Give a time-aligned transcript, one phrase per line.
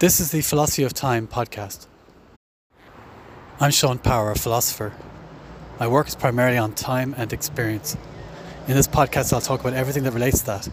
[0.00, 1.86] This is the Philosophy of Time podcast.
[3.60, 4.92] I'm Sean Power, a philosopher.
[5.78, 7.96] My work is primarily on time and experience.
[8.66, 10.66] In this podcast, I'll talk about everything that relates to that,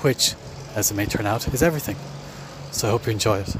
[0.00, 0.34] which,
[0.74, 1.94] as it may turn out, is everything.
[2.72, 3.56] So I hope you enjoy it.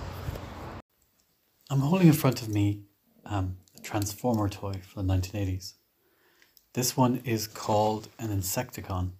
[1.71, 2.83] I'm holding in front of me
[3.25, 5.75] um, a Transformer toy from the 1980s.
[6.73, 9.13] This one is called an Insecticon,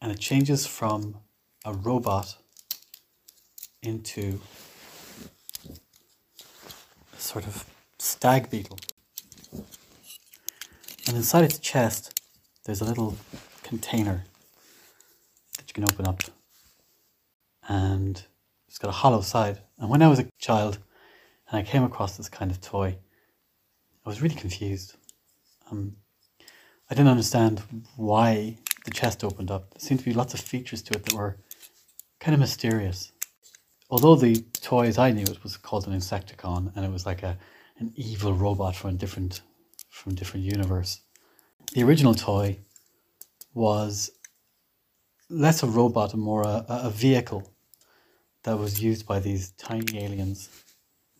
[0.00, 1.18] and it changes from
[1.66, 2.36] a robot
[3.82, 4.40] into
[7.20, 7.64] sort of
[7.98, 8.78] stag beetle.
[11.06, 12.20] And inside its chest,
[12.64, 13.16] there's a little
[13.62, 14.24] container
[15.56, 16.22] that you can open up.
[17.68, 18.22] And
[18.68, 19.60] it's got a hollow side.
[19.78, 20.78] And when I was a child
[21.50, 22.96] and I came across this kind of toy,
[24.04, 24.96] I was really confused.
[25.70, 25.96] Um,
[26.90, 27.62] I didn't understand
[27.96, 29.70] why the chest opened up.
[29.70, 31.36] There seemed to be lots of features to it that were
[32.18, 33.12] kind of mysterious.
[33.90, 37.22] Although the toy as I knew it was called an Insecticon and it was like
[37.22, 37.36] a
[37.78, 39.40] an evil robot from a different
[39.88, 41.00] from a different universe.
[41.72, 42.58] The original toy
[43.52, 44.10] was
[45.28, 47.52] less a robot and more a, a vehicle
[48.44, 50.48] that was used by these tiny aliens.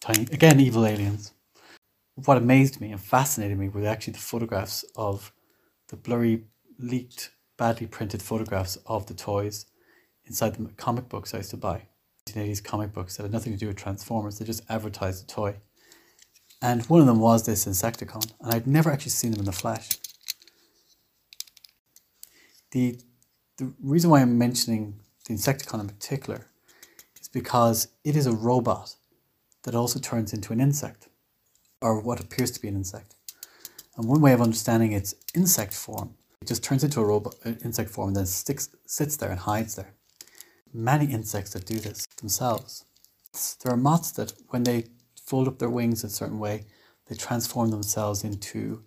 [0.00, 1.32] Tiny again evil aliens.
[2.14, 5.32] What amazed me and fascinated me were actually the photographs of
[5.88, 6.44] the blurry,
[6.78, 9.66] leaked, badly printed photographs of the toys
[10.24, 11.89] inside the comic books I used to buy.
[12.34, 15.56] 1980s comic books that had nothing to do with Transformers, they just advertised the toy.
[16.62, 19.52] And one of them was this Insecticon, and I'd never actually seen them in the
[19.52, 19.88] flesh.
[22.72, 22.98] The,
[23.56, 26.48] the reason why I'm mentioning the Insecticon in particular
[27.20, 28.94] is because it is a robot
[29.62, 31.08] that also turns into an insect,
[31.80, 33.14] or what appears to be an insect.
[33.96, 37.52] And one way of understanding its insect form, it just turns into a robot, uh,
[37.64, 39.94] insect form and then sticks, sits there and hides there.
[40.72, 42.84] Many insects that do this themselves.
[43.62, 44.86] There are moths that, when they
[45.24, 46.64] fold up their wings a certain way,
[47.08, 48.84] they transform themselves into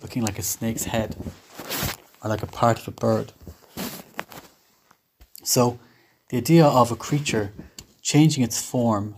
[0.00, 1.16] looking like a snake's head
[2.22, 3.32] or like a part of a bird.
[5.42, 5.78] So,
[6.28, 7.52] the idea of a creature
[8.02, 9.16] changing its form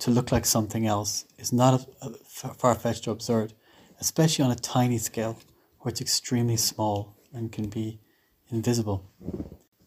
[0.00, 1.86] to look like something else is not
[2.56, 3.52] far fetched or absurd,
[4.00, 5.38] especially on a tiny scale
[5.80, 8.00] where it's extremely small and can be
[8.50, 9.10] invisible.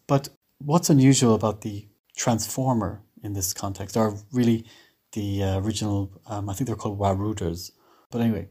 [0.06, 4.64] But what's unusual about the transformer in this context, or really
[5.12, 7.72] the uh, original, um, I think they're called Waruders,
[8.10, 8.48] but anyway,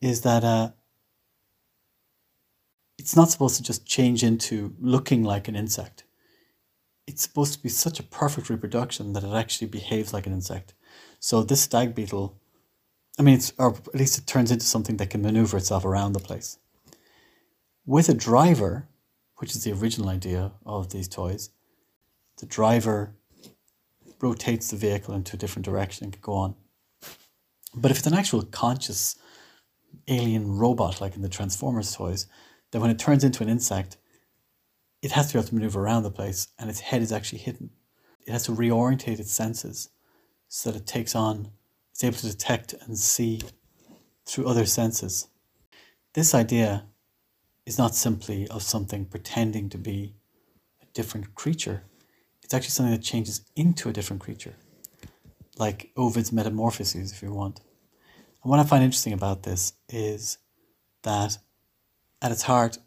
[0.00, 0.70] is that uh,
[2.98, 6.04] it's not supposed to just change into looking like an insect.
[7.06, 10.74] It's supposed to be such a perfect reproduction that it actually behaves like an insect.
[11.20, 12.38] So this stag beetle,
[13.18, 16.12] I mean, it's, or at least it turns into something that can maneuver itself around
[16.12, 16.58] the place.
[17.86, 18.88] With a driver,
[19.38, 21.50] which is the original idea of these toys,
[22.38, 23.14] the driver
[24.20, 26.54] rotates the vehicle into a different direction and can go on.
[27.74, 29.16] But if it's an actual conscious
[30.08, 32.26] alien robot, like in the Transformers toys,
[32.70, 33.96] then when it turns into an insect,
[35.02, 37.38] it has to be able to maneuver around the place and its head is actually
[37.38, 37.70] hidden.
[38.26, 39.90] It has to reorientate its senses
[40.48, 41.50] so that it takes on,
[41.92, 43.40] it's able to detect and see
[44.26, 45.28] through other senses.
[46.14, 46.86] This idea
[47.68, 50.14] is not simply of something pretending to be
[50.82, 51.82] a different creature,
[52.42, 54.54] it's actually something that changes into a different creature,
[55.58, 57.60] like Ovid's Metamorphoses, if you want.
[58.42, 60.38] And what I find interesting about this is
[61.02, 61.36] that
[62.22, 62.78] at its heart,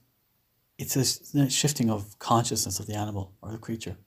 [0.79, 3.97] it's a shifting of consciousness of the animal or the creature.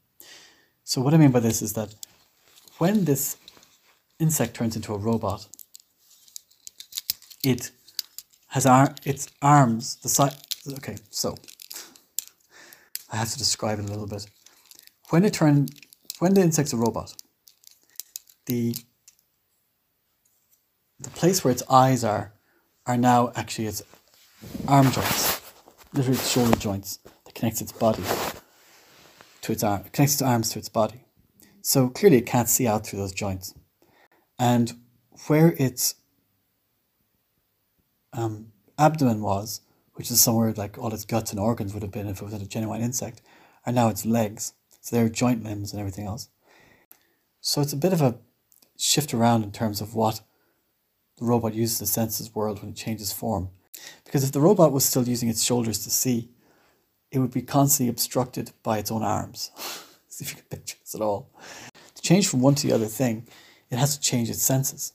[0.82, 1.94] So, what I mean by this is that
[2.78, 3.36] when this
[4.18, 5.46] insect turns into a robot,
[7.44, 7.70] it
[8.48, 10.34] has ar- its arms, the side.
[10.72, 11.34] Okay, so
[13.12, 14.26] I have to describe it a little bit
[15.10, 15.69] when it turn
[16.19, 17.14] when the insect's a robot,
[18.47, 18.75] the
[20.98, 22.32] the place where its eyes are
[22.86, 23.82] are now actually its
[24.66, 25.41] arm joints,
[25.92, 28.02] literally its shoulder joints that connects its body
[29.42, 31.04] to its arm, connects its arms to its body.
[31.62, 33.55] So clearly it can't see out through those joints.
[34.38, 34.72] And
[35.28, 35.94] where its
[38.12, 39.61] um, abdomen was,
[39.94, 42.35] which is somewhere like all its guts and organs would have been if it was
[42.35, 43.23] a genuine insect,
[43.67, 44.52] are now its legs.
[44.81, 46.29] So they're joint limbs and everything else.
[47.41, 48.19] So it's a bit of a
[48.76, 50.20] shift around in terms of what
[51.19, 53.50] the robot uses the senses world when it changes form.
[54.05, 56.31] Because if the robot was still using its shoulders to see,
[57.11, 59.50] it would be constantly obstructed by its own arms.
[60.08, 61.31] See if you can picture this at all.
[61.94, 63.26] To change from one to the other thing,
[63.70, 64.93] it has to change its senses.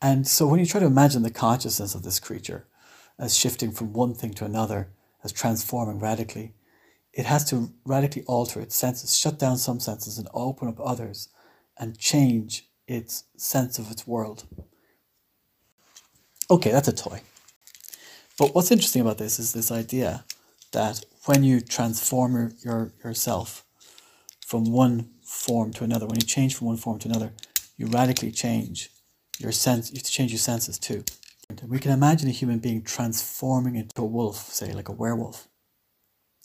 [0.00, 2.66] And so when you try to imagine the consciousness of this creature
[3.18, 4.90] as shifting from one thing to another,
[5.24, 6.54] as transforming radically,
[7.12, 11.28] it has to radically alter its senses, shut down some senses and open up others,
[11.76, 14.44] and change its sense of its world.
[16.50, 17.20] Okay, that's a toy.
[18.38, 20.24] But what's interesting about this is this idea
[20.72, 23.64] that when you transform your, your, yourself
[24.46, 27.32] from one form to another, when you change from one form to another,
[27.76, 28.90] you radically change
[29.38, 31.04] your sense, you change your senses too.
[31.66, 35.48] We can imagine a human being transforming into a wolf, say like a werewolf.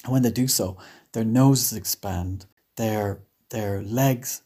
[0.03, 0.77] And when they do so,
[1.11, 2.45] their noses expand,
[2.77, 4.43] their their legs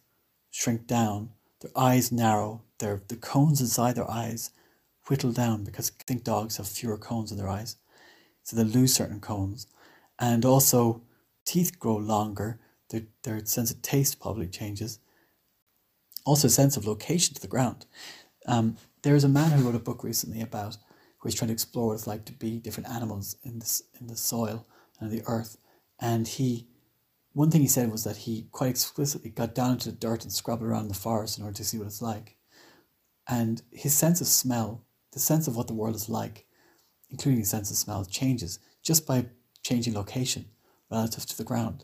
[0.50, 1.30] shrink down,
[1.62, 4.52] their eyes narrow, their the cones inside their eyes
[5.08, 7.78] whittle down because I think dogs have fewer cones in their eyes.
[8.44, 9.68] So they lose certain cones.
[10.20, 11.02] And also
[11.46, 15.00] teeth grow longer, their, their sense of taste probably changes.
[16.26, 17.86] Also sense of location to the ground.
[18.48, 20.78] Um, there's a man who wrote a book recently about
[21.20, 24.08] who is trying to explore what it's like to be different animals in this in
[24.08, 24.68] the soil
[25.00, 25.58] and the earth.
[26.00, 26.68] And he
[27.34, 30.32] one thing he said was that he quite explicitly got down into the dirt and
[30.32, 32.36] scrubbed around in the forest in order to see what it's like.
[33.28, 36.46] And his sense of smell, the sense of what the world is like,
[37.10, 39.28] including his sense of smell, changes just by
[39.64, 40.46] changing location
[40.90, 41.84] relative to the ground.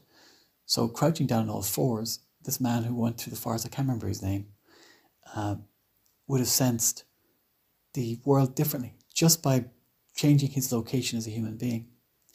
[0.65, 3.87] So crouching down on all fours, this man who went through the forest, I can't
[3.87, 4.47] remember his name,
[5.35, 5.57] uh,
[6.27, 7.03] would have sensed
[7.93, 9.65] the world differently just by
[10.15, 11.87] changing his location as a human being.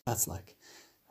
[0.06, 0.56] That's like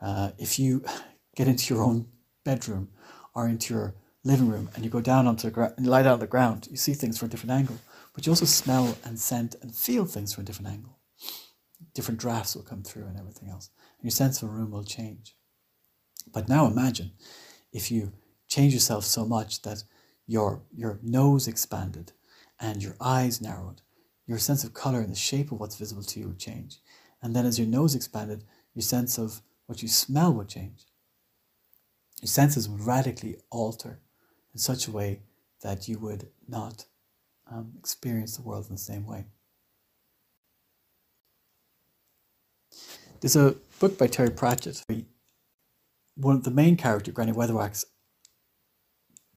[0.00, 0.84] uh, if you
[1.36, 2.06] get into your own
[2.44, 2.88] bedroom
[3.34, 3.94] or into your
[4.24, 6.68] living room and you go down onto the ground and lie down on the ground,
[6.70, 7.78] you see things from a different angle.
[8.14, 10.98] But you also smell and scent and feel things from a different angle.
[11.94, 13.70] Different drafts will come through and everything else.
[13.98, 15.36] And your sense of a room will change.
[16.32, 17.12] But now imagine
[17.72, 18.12] if you
[18.48, 19.84] change yourself so much that
[20.26, 22.12] your your nose expanded
[22.60, 23.82] and your eyes narrowed,
[24.26, 26.78] your sense of color and the shape of what's visible to you would change.
[27.22, 28.44] And then as your nose expanded,
[28.74, 30.86] your sense of what you smell would change
[32.20, 34.00] your senses would radically alter
[34.52, 35.20] in such a way
[35.62, 36.86] that you would not
[37.50, 39.24] um, experience the world in the same way.
[43.20, 44.84] There's a book by Terry Pratchett.
[46.16, 47.84] One of the main character, Granny Weatherwax,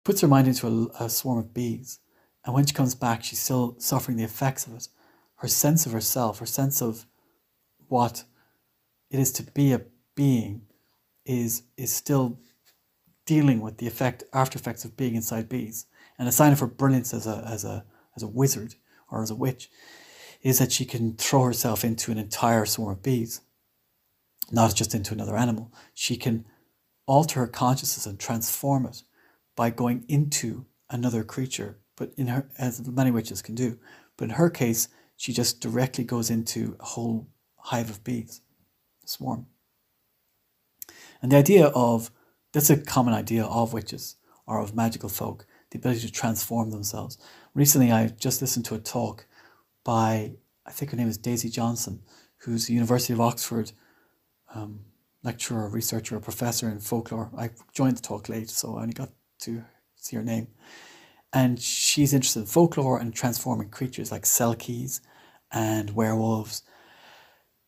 [0.04, 2.00] puts her mind into a, a swarm of bees,
[2.46, 4.88] and when she comes back, she's still suffering the effects of it.
[5.36, 7.06] Her sense of herself, her sense of
[7.88, 8.24] what
[9.10, 9.82] it is to be a
[10.16, 10.64] being,
[11.26, 12.40] is is still
[13.26, 15.86] dealing with the effect after effects of being inside bees.
[16.18, 17.86] And a sign of her brilliance as a as a
[18.16, 18.76] as a wizard
[19.10, 19.70] or as a witch
[20.42, 23.42] is that she can throw herself into an entire swarm of bees,
[24.52, 25.72] not just into another animal.
[25.94, 26.46] She can
[27.06, 29.04] alter her consciousness and transform it
[29.56, 33.78] by going into another creature, but in her as many witches can do.
[34.18, 34.88] But in her case,
[35.18, 38.42] she just directly goes into a whole hive of bees,
[39.06, 39.46] swarm.
[41.22, 42.10] And the idea of
[42.54, 44.16] that's a common idea of witches
[44.48, 47.20] or of magical folk, the ability to transform themselves.
[47.54, 49.28] Recently, I just listened to a talk
[49.84, 52.02] by, I think her name is Daisy Johnson,
[52.38, 53.74] who's a University of Oxford
[54.56, 54.86] um,
[55.22, 57.30] lecturer, researcher, professor in folklore.
[57.38, 59.12] I joined the talk late, so I only got
[59.42, 59.64] to
[59.98, 60.48] see her name.
[61.34, 65.00] And she's interested in folklore and transforming creatures like selkies
[65.52, 66.64] and werewolves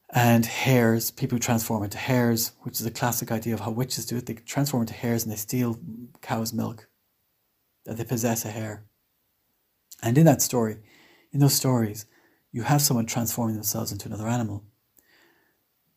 [0.10, 4.06] and hares, people who transform into hares, which is a classic idea of how witches
[4.06, 4.26] do it.
[4.26, 5.80] They transform into hares and they steal
[6.22, 6.88] cow's milk,
[7.86, 8.86] that they possess a hare.
[10.04, 10.78] And in that story,
[11.32, 12.06] in those stories,
[12.52, 14.64] you have someone transforming themselves into another animal.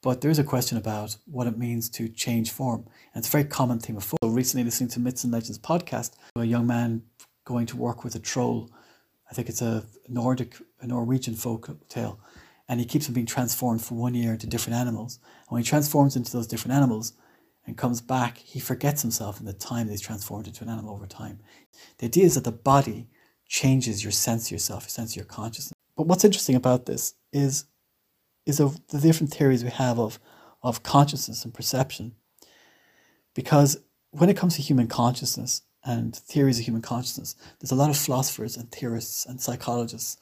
[0.02, 2.86] But there is a question about what it means to change form.
[3.12, 4.20] And it's a very common theme of folk.
[4.22, 7.02] So recently, listening to Myths and Legends podcast, a young man
[7.46, 8.70] going to work with a troll.
[9.30, 12.20] I think it's a Nordic, a Norwegian folk tale
[12.68, 15.18] and he keeps on being transformed from one year into different animals.
[15.48, 17.12] And when he transforms into those different animals
[17.66, 20.94] and comes back, he forgets himself in the time that he's transformed into an animal
[20.94, 21.40] over time.
[21.98, 23.08] The idea is that the body
[23.48, 25.74] changes your sense of yourself, your sense of your consciousness.
[25.96, 27.66] But what's interesting about this is,
[28.44, 30.18] is of the different theories we have of,
[30.62, 32.16] of consciousness and perception.
[33.34, 33.78] Because
[34.10, 37.96] when it comes to human consciousness and theories of human consciousness, there's a lot of
[37.96, 40.18] philosophers and theorists and psychologists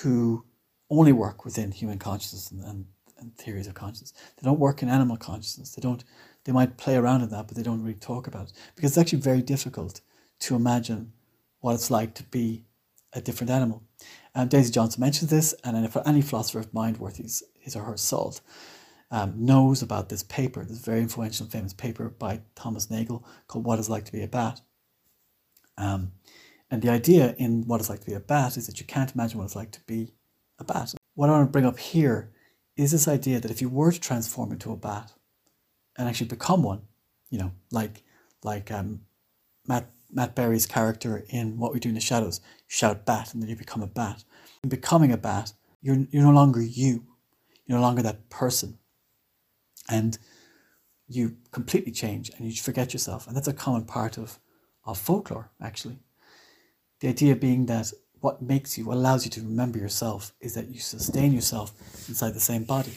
[0.00, 0.44] who
[0.90, 2.86] only work within human consciousness and, and,
[3.18, 4.12] and theories of consciousness.
[4.36, 5.74] They don't work in animal consciousness.
[5.74, 6.02] They don't.
[6.44, 8.98] They might play around in that, but they don't really talk about it because it's
[8.98, 10.00] actually very difficult
[10.40, 11.12] to imagine
[11.60, 12.64] what it's like to be
[13.12, 13.82] a different animal.
[14.34, 17.84] And Daisy Johnson mentions this, and if any philosopher of mind worth his, his or
[17.84, 18.40] her salt
[19.10, 23.78] um, knows about this paper, this very influential famous paper by Thomas Nagel called What
[23.78, 24.62] It's Like to Be a Bat.
[25.78, 26.12] Um,
[26.70, 29.12] and the idea in What It's Like to Be a Bat is that you can't
[29.14, 30.14] imagine what it's like to be
[30.58, 30.94] a bat.
[31.14, 32.32] What I want to bring up here
[32.76, 35.12] is this idea that if you were to transform into a bat
[35.98, 36.82] and actually become one,
[37.30, 38.02] you know, like
[38.42, 39.02] like um,
[39.66, 42.40] Matt Matt Berry's character in What We Do in the Shadows.
[42.66, 44.24] Shout bat and then you become a bat.
[44.62, 47.04] In becoming a bat, you're, you're no longer you.
[47.66, 48.78] You're no longer that person.
[49.88, 50.18] And
[51.08, 53.26] you completely change and you forget yourself.
[53.26, 54.38] And that's a common part of,
[54.84, 55.98] of folklore, actually.
[57.00, 60.68] The idea being that what makes you, what allows you to remember yourself, is that
[60.68, 61.72] you sustain yourself
[62.08, 62.92] inside the same body.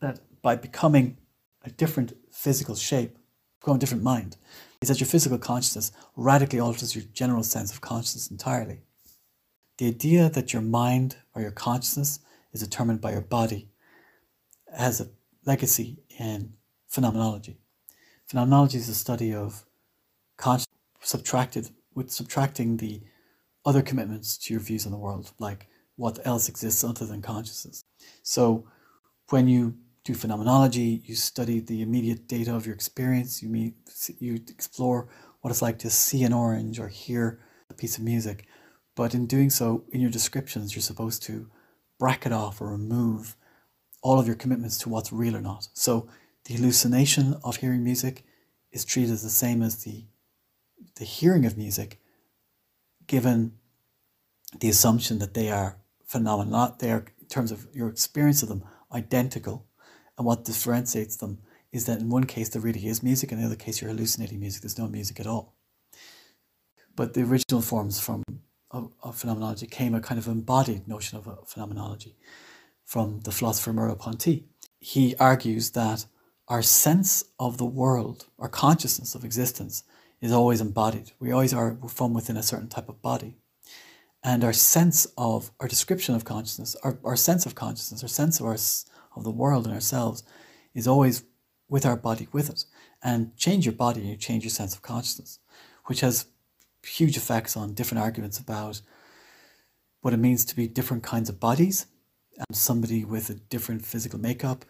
[0.00, 1.18] That by becoming
[1.64, 3.18] a different physical shape,
[3.60, 4.36] become a different mind,
[4.80, 8.80] is that your physical consciousness radically alters your general sense of consciousness entirely.
[9.76, 12.20] The idea that your mind or your consciousness
[12.52, 13.68] is determined by your body
[14.74, 15.08] has a
[15.44, 16.54] legacy in
[16.88, 17.58] phenomenology.
[18.26, 19.64] Phenomenology is the study of
[21.00, 23.02] subtracted with subtracting the
[23.64, 27.82] other commitments to your views on the world, like what else exists other than consciousness.
[28.22, 28.66] So
[29.28, 33.74] when you do phenomenology, you study the immediate data of your experience, you meet,
[34.18, 35.08] you explore
[35.40, 38.46] what it's like to see an orange or hear a piece of music.
[38.96, 41.50] But in doing so, in your descriptions, you're supposed to
[41.98, 43.36] bracket off or remove
[44.02, 45.68] all of your commitments to what's real or not.
[45.74, 46.08] So
[46.46, 48.24] the hallucination of hearing music
[48.72, 50.06] is treated as the same as the
[50.96, 52.00] the hearing of music,
[53.06, 53.52] given
[54.58, 58.64] the assumption that they are phenomena, they are in terms of your experience of them
[58.92, 59.66] identical,
[60.18, 61.38] and what differentiates them
[61.72, 64.40] is that in one case there really is music, in the other case you're hallucinating
[64.40, 64.62] music.
[64.62, 65.54] There's no music at all.
[66.96, 68.24] But the original forms from
[68.72, 72.16] of, of phenomenology came a kind of embodied notion of a phenomenology
[72.84, 74.46] from the philosopher Merleau-Ponty.
[74.78, 76.06] He argues that
[76.48, 79.84] our sense of the world, our consciousness of existence,
[80.20, 81.12] is always embodied.
[81.18, 83.36] We always are from within a certain type of body.
[84.22, 88.38] And our sense of, our description of consciousness, our, our sense of consciousness, our sense
[88.38, 88.56] of, our,
[89.16, 90.22] of the world and ourselves
[90.74, 91.24] is always
[91.68, 92.64] with our body with it.
[93.02, 95.38] And change your body and you change your sense of consciousness,
[95.86, 96.26] which has
[96.86, 98.82] huge effects on different arguments about
[100.02, 101.86] what it means to be different kinds of bodies
[102.36, 104.64] and somebody with a different physical makeup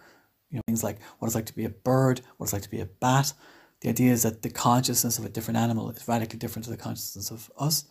[0.51, 2.71] you know, things like what it's like to be a bird, what it's like to
[2.71, 3.33] be a bat.
[3.81, 6.77] The idea is that the consciousness of a different animal is radically different to the
[6.77, 7.85] consciousness of us.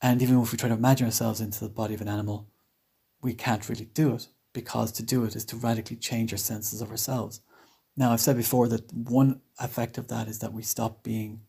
[0.00, 2.48] And even if we try to imagine ourselves into the body of an animal,
[3.20, 6.80] we can't really do it because to do it is to radically change our senses
[6.80, 7.40] of ourselves.
[7.96, 11.42] Now, I've said before that one effect of that is that we stop being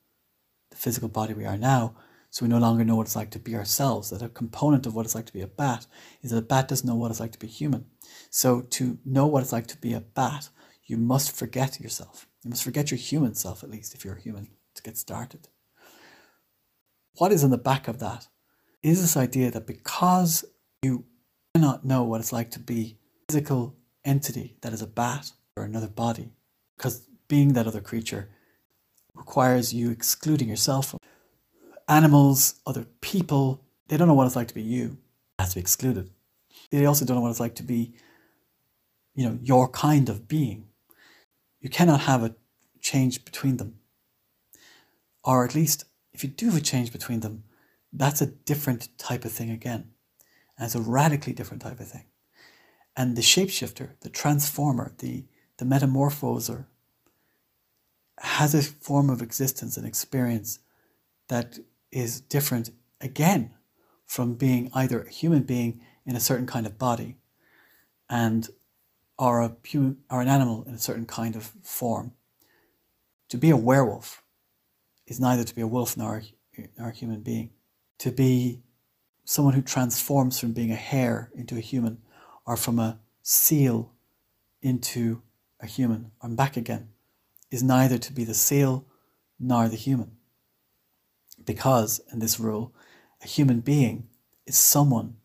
[0.69, 1.95] the physical body we are now,
[2.29, 4.09] so we no longer know what it's like to be ourselves.
[4.09, 5.85] That a component of what it's like to be a bat
[6.21, 7.85] is that a bat doesn't know what it's like to be human.
[8.29, 10.49] So to know what it's like to be a bat,
[10.85, 12.27] you must forget yourself.
[12.43, 15.47] You must forget your human self, at least, if you're a human, to get started.
[17.17, 18.27] What is in the back of that
[18.81, 20.45] is this idea that because
[20.81, 21.05] you
[21.53, 22.97] cannot know what it's like to be
[23.29, 26.31] a physical entity that is a bat or another body,
[26.77, 28.29] because being that other creature
[29.13, 30.99] requires you excluding yourself from
[31.87, 33.63] animals, other people.
[33.87, 34.97] They don't know what it's like to be you.
[35.37, 36.09] It has to be excluded.
[36.71, 37.93] They also don't know what it's like to be,
[39.13, 40.67] you know, your kind of being.
[41.61, 42.35] You cannot have a
[42.81, 43.75] change between them.
[45.23, 47.43] Or at least, if you do have a change between them,
[47.93, 49.91] that's a different type of thing again.
[50.57, 52.05] And it's a radically different type of thing.
[52.97, 55.25] And the shapeshifter, the transformer, the,
[55.57, 56.65] the metamorphoser,
[58.19, 60.59] has a form of existence and experience
[61.29, 61.59] that
[61.91, 63.53] is different again
[64.05, 67.17] from being either a human being in a certain kind of body
[68.09, 68.49] and
[69.21, 72.11] or a human or an animal in a certain kind of form.
[73.29, 74.23] To be a werewolf
[75.05, 76.23] is neither to be a wolf nor,
[76.75, 77.51] nor a human being.
[77.99, 78.63] To be
[79.23, 81.99] someone who transforms from being a hare into a human
[82.47, 83.93] or from a seal
[84.63, 85.21] into
[85.59, 86.89] a human and back again
[87.51, 88.87] is neither to be the seal
[89.39, 90.13] nor the human.
[91.45, 92.73] Because, in this rule,
[93.23, 94.07] a human being
[94.47, 95.17] is someone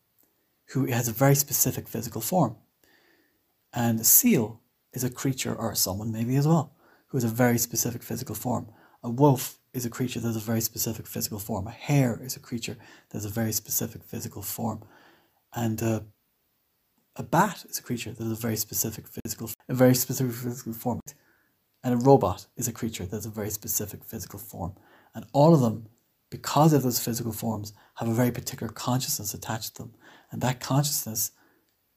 [0.73, 2.57] who has a very specific physical form.
[3.73, 4.61] And a seal
[4.93, 6.75] is a creature, or someone maybe as well,
[7.09, 8.69] who has a very specific physical form.
[9.03, 11.67] A wolf is a creature that has a very specific physical form.
[11.67, 12.77] A hare is a creature
[13.09, 14.83] that has a very specific physical form.
[15.55, 16.01] And uh,
[17.17, 20.73] a bat is a creature that has a very specific physical, a very specific physical
[20.73, 21.01] form.
[21.85, 24.75] And a robot is a creature that has a very specific physical form.
[25.15, 25.89] And all of them
[26.31, 29.95] because of those physical forms, have a very particular consciousness attached to them.
[30.31, 31.33] And that consciousness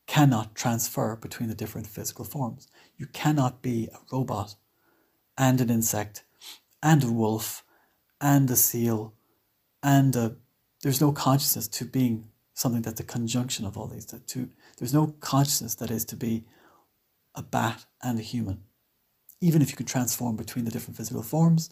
[0.10, 2.68] cannot transfer between the different physical forms.
[2.98, 4.56] You cannot be a robot
[5.38, 6.24] and an insect
[6.82, 7.64] and a wolf
[8.20, 9.14] and a seal
[9.84, 10.36] and a,
[10.82, 14.08] there's no consciousness to being something that's a conjunction of all these.
[14.08, 14.50] To,
[14.80, 16.46] there's no consciousness that is to be
[17.36, 18.64] a bat and a human.
[19.42, 21.70] Even if you can transform between the different physical forms,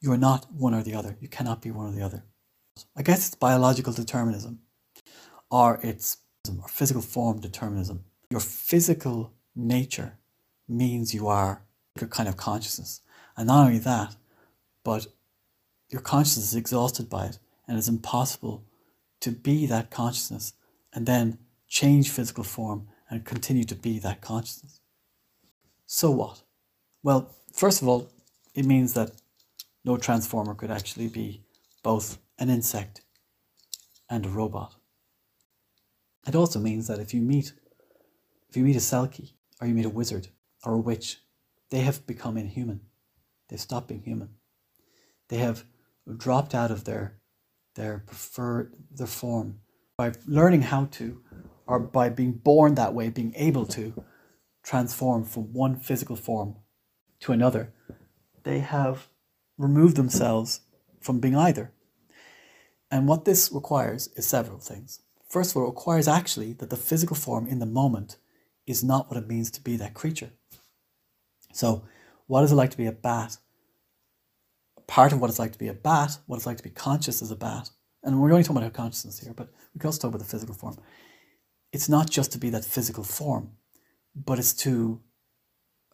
[0.00, 1.16] You are not one or the other.
[1.20, 2.24] You cannot be one or the other.
[2.96, 4.60] I guess it's biological determinism,
[5.50, 6.18] or it's
[6.48, 8.04] or physical form determinism.
[8.30, 10.18] Your physical nature
[10.68, 11.62] means you are
[11.98, 13.02] your kind of consciousness.
[13.36, 14.16] And not only that,
[14.84, 15.06] but
[15.90, 18.64] your consciousness is exhausted by it, and it's impossible
[19.20, 20.54] to be that consciousness
[20.94, 24.80] and then change physical form and continue to be that consciousness.
[25.86, 26.42] So what?
[27.02, 28.10] Well, first of all,
[28.54, 29.12] it means that
[29.84, 31.42] no transformer could actually be
[31.82, 33.02] both an insect
[34.08, 34.74] and a robot.
[36.26, 37.52] It also means that if you meet
[38.48, 40.28] if you meet a selkie or you meet a wizard
[40.64, 41.18] or a witch,
[41.70, 42.80] they have become inhuman.
[43.48, 44.30] They've stopped being human.
[45.28, 45.64] They have
[46.16, 47.20] dropped out of their
[47.76, 49.60] their preferred their form
[49.96, 51.22] by learning how to
[51.66, 54.04] or by being born that way, being able to
[54.62, 56.56] transform from one physical form
[57.20, 57.72] to another.
[58.42, 59.08] They have
[59.56, 60.62] removed themselves
[61.00, 61.72] from being either.
[62.90, 65.00] And what this requires is several things.
[65.30, 68.16] First of all, it requires actually that the physical form in the moment
[68.66, 70.32] is not what it means to be that creature.
[71.52, 71.84] So,
[72.26, 73.38] what is it like to be a bat?
[74.88, 77.22] Part of what it's like to be a bat, what it's like to be conscious
[77.22, 77.70] as a bat,
[78.02, 80.54] and we're only talking about consciousness here, but we can also talk about the physical
[80.54, 80.76] form.
[81.72, 83.52] It's not just to be that physical form,
[84.16, 85.00] but it's to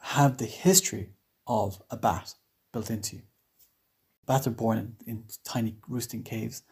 [0.00, 1.10] have the history
[1.46, 2.34] of a bat
[2.72, 3.22] built into you.
[4.26, 6.62] Bats are born in, in tiny roosting caves,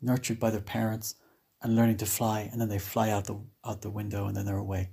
[0.00, 1.16] nurtured by their parents
[1.62, 4.44] and learning to fly, and then they fly out the out the window and then
[4.46, 4.90] they're away.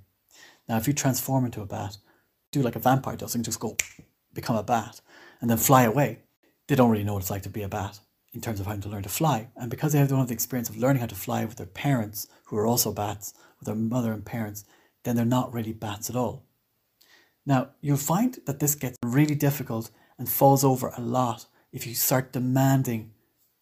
[0.68, 1.96] Now, if you transform into a bat,
[2.52, 3.76] do like a vampire does and just go
[4.32, 5.00] become a bat
[5.40, 6.20] and then fly away,
[6.68, 7.98] they don't really know what it's like to be a bat
[8.32, 9.48] in terms of how to learn to fly.
[9.56, 12.28] And because they don't have the experience of learning how to fly with their parents,
[12.44, 14.64] who are also bats, with their mother and parents,
[15.02, 16.44] then they're not really bats at all.
[17.44, 21.94] Now, you'll find that this gets really difficult and falls over a lot if you
[21.94, 23.12] start demanding,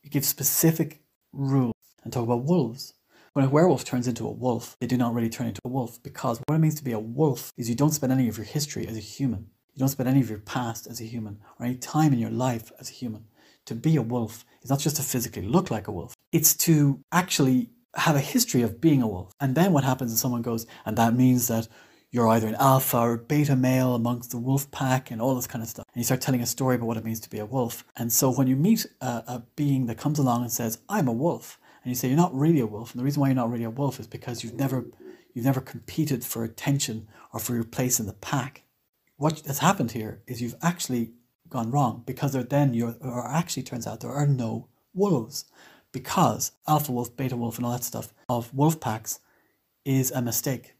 [0.02, 2.94] you give specific rules and talk about wolves.
[3.38, 6.02] When a werewolf turns into a wolf, they do not really turn into a wolf
[6.02, 8.44] because what it means to be a wolf is you don't spend any of your
[8.44, 9.46] history as a human.
[9.74, 12.32] You don't spend any of your past as a human or any time in your
[12.32, 13.26] life as a human.
[13.66, 17.00] To be a wolf is not just to physically look like a wolf, it's to
[17.12, 19.30] actually have a history of being a wolf.
[19.38, 21.68] And then what happens is someone goes, and that means that
[22.10, 25.62] you're either an alpha or beta male amongst the wolf pack and all this kind
[25.62, 25.86] of stuff.
[25.94, 27.84] And you start telling a story about what it means to be a wolf.
[27.94, 31.12] And so when you meet a, a being that comes along and says, I'm a
[31.12, 33.50] wolf, and you say you're not really a wolf, and the reason why you're not
[33.50, 34.86] really a wolf is because you've never
[35.34, 38.62] you've never competed for attention or for your place in the pack.
[39.16, 41.12] What has happened here is you've actually
[41.48, 45.44] gone wrong because then you or actually turns out there are no wolves
[45.92, 49.20] because alpha wolf, beta wolf, and all that stuff of wolf packs
[49.84, 50.74] is a mistake.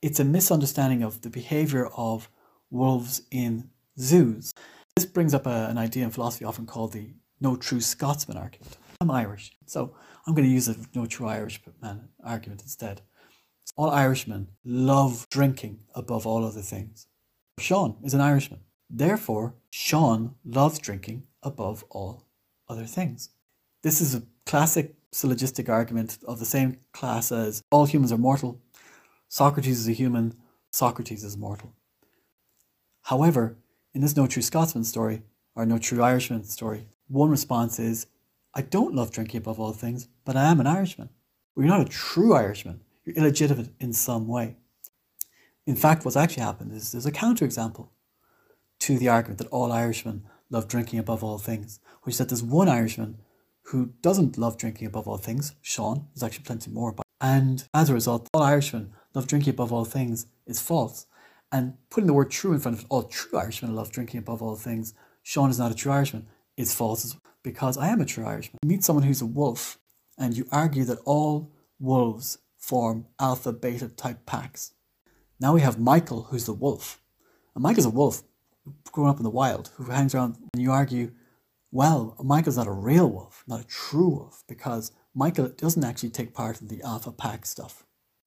[0.00, 2.28] It's a misunderstanding of the behavior of
[2.70, 4.54] wolves in zoos.
[4.96, 8.76] This brings up a, an idea in philosophy often called the no true Scotsman argument.
[9.04, 9.94] I'm Irish, so
[10.26, 13.02] I'm going to use a no true Irishman argument instead.
[13.76, 17.06] All Irishmen love drinking above all other things.
[17.60, 18.60] Sean is an Irishman.
[18.88, 22.24] Therefore, Sean loves drinking above all
[22.66, 23.28] other things.
[23.82, 28.62] This is a classic syllogistic argument of the same class as all humans are mortal,
[29.28, 30.32] Socrates is a human,
[30.72, 31.74] Socrates is mortal.
[33.02, 33.58] However,
[33.92, 38.06] in this No True Scotsman story, or No True Irishman story, one response is,
[38.54, 41.10] I don't love drinking above all things, but I am an Irishman.
[41.54, 42.80] Well, you're not a true Irishman.
[43.04, 44.56] You're illegitimate in some way.
[45.66, 47.88] In fact, what's actually happened is there's a counterexample
[48.80, 52.42] to the argument that all Irishmen love drinking above all things, which is that there's
[52.42, 53.18] one Irishman
[53.68, 57.94] who doesn't love drinking above all things, Sean, there's actually plenty more, and as a
[57.94, 61.06] result, all Irishmen love drinking above all things is false.
[61.50, 64.56] And putting the word true in front of all true Irishmen love drinking above all
[64.56, 68.58] things, Sean is not a true Irishman, is false because I am a true Irishman.
[68.64, 69.78] You meet someone who's a wolf
[70.18, 74.72] and you argue that all wolves form alpha beta type packs.
[75.38, 77.00] Now we have Michael, who's the wolf.
[77.54, 78.22] And Michael's a wolf
[78.90, 81.12] grown up in the wild who hangs around and you argue
[81.74, 86.32] well, Michael's not a real wolf, not a true wolf, because Michael doesn't actually take
[86.32, 87.84] part in the alpha pack stuff.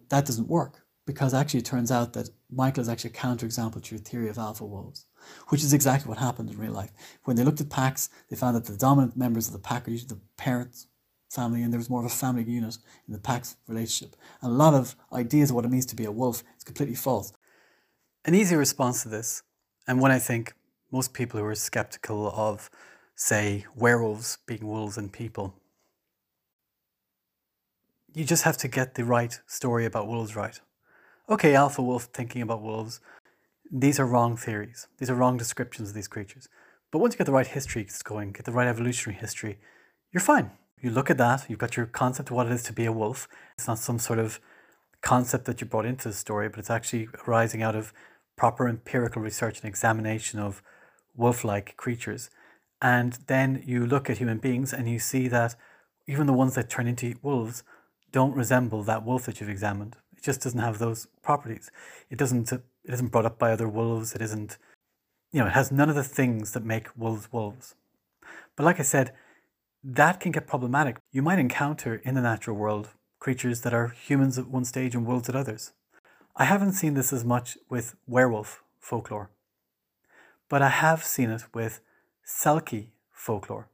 [0.10, 3.96] That doesn't work because actually it turns out that Michael is actually a counterexample to
[3.96, 5.06] your theory of alpha wolves,
[5.50, 6.92] which is exactly what happened in real life.
[7.24, 9.92] When they looked at packs, they found that the dominant members of the pack are
[9.92, 10.88] usually the parents,
[11.30, 12.78] family, and there was more of a family unit
[13.08, 14.16] in the pack's relationship.
[14.42, 16.96] And a lot of ideas of what it means to be a wolf is completely
[16.96, 17.34] false.
[18.26, 19.44] An easy response to this,
[19.88, 20.54] and when I think
[20.92, 22.70] most people who are skeptical of
[23.18, 25.56] say, werewolves being wolves and people.
[28.14, 30.60] You just have to get the right story about wolves right.
[31.30, 33.02] Okay, Alpha Wolf thinking about wolves.
[33.72, 34.88] These are wrong theories.
[34.98, 36.48] These are wrong descriptions of these creatures.
[36.92, 39.60] But once you get the right history going, get the right evolutionary history,
[40.12, 40.52] you're fine.
[40.82, 42.92] You look at that, you've got your concept of what it is to be a
[42.92, 43.28] wolf.
[43.58, 44.40] It's not some sort of
[45.02, 47.94] concept that you brought into the story, but it's actually arising out of
[48.36, 50.62] proper empirical research and examination of
[51.16, 52.30] wolf like creatures.
[52.82, 55.56] And then you look at human beings and you see that
[56.08, 57.64] even the ones that turn into wolves
[58.12, 59.98] don't resemble that wolf that you've examined.
[60.16, 61.70] It just doesn't have those properties.
[62.10, 62.52] It doesn't.
[62.88, 64.16] It isn't brought up by other wolves.
[64.16, 64.58] It isn't.
[65.32, 67.76] You know, it has none of the things that make wolves wolves.
[68.56, 69.14] But like I said,
[69.84, 70.98] that can get problematic.
[71.12, 75.06] You might encounter in the natural world creatures that are humans at one stage and
[75.06, 75.74] wolves at others.
[76.36, 79.32] I haven't seen this as much with werewolf folklore,
[80.50, 81.82] but I have seen it with
[82.26, 83.70] Selkie folklore.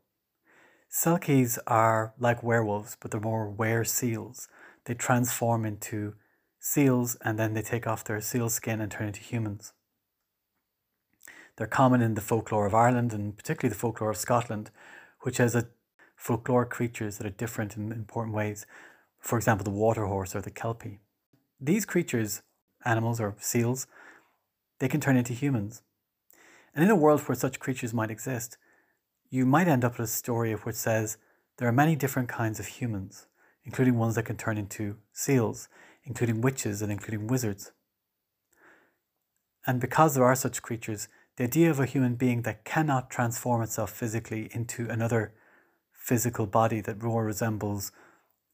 [0.92, 4.48] Selkies are like werewolves, but they're more were seals.
[4.86, 6.16] They transform into
[6.66, 9.74] seals and then they take off their seal skin and turn into humans.
[11.58, 14.72] They're common in the folklore of Ireland and particularly the folklore of Scotland,
[15.22, 15.68] which has a
[16.18, 18.66] folkloric creatures that are different in important ways.
[19.20, 21.00] For example, the water horse or the kelpie.
[21.60, 22.44] These creatures,
[22.86, 23.86] animals or seals,
[24.80, 25.82] they can turn into humans.
[26.74, 28.58] And in a world where such creatures might exist,
[29.30, 31.18] you might end up with a story which says
[31.58, 33.28] there are many different kinds of humans,
[33.66, 35.68] including ones that can turn into seals,
[36.06, 37.72] including witches and including wizards.
[39.66, 43.62] And because there are such creatures, the idea of a human being that cannot transform
[43.62, 45.34] itself physically into another
[45.94, 47.92] physical body that more resembles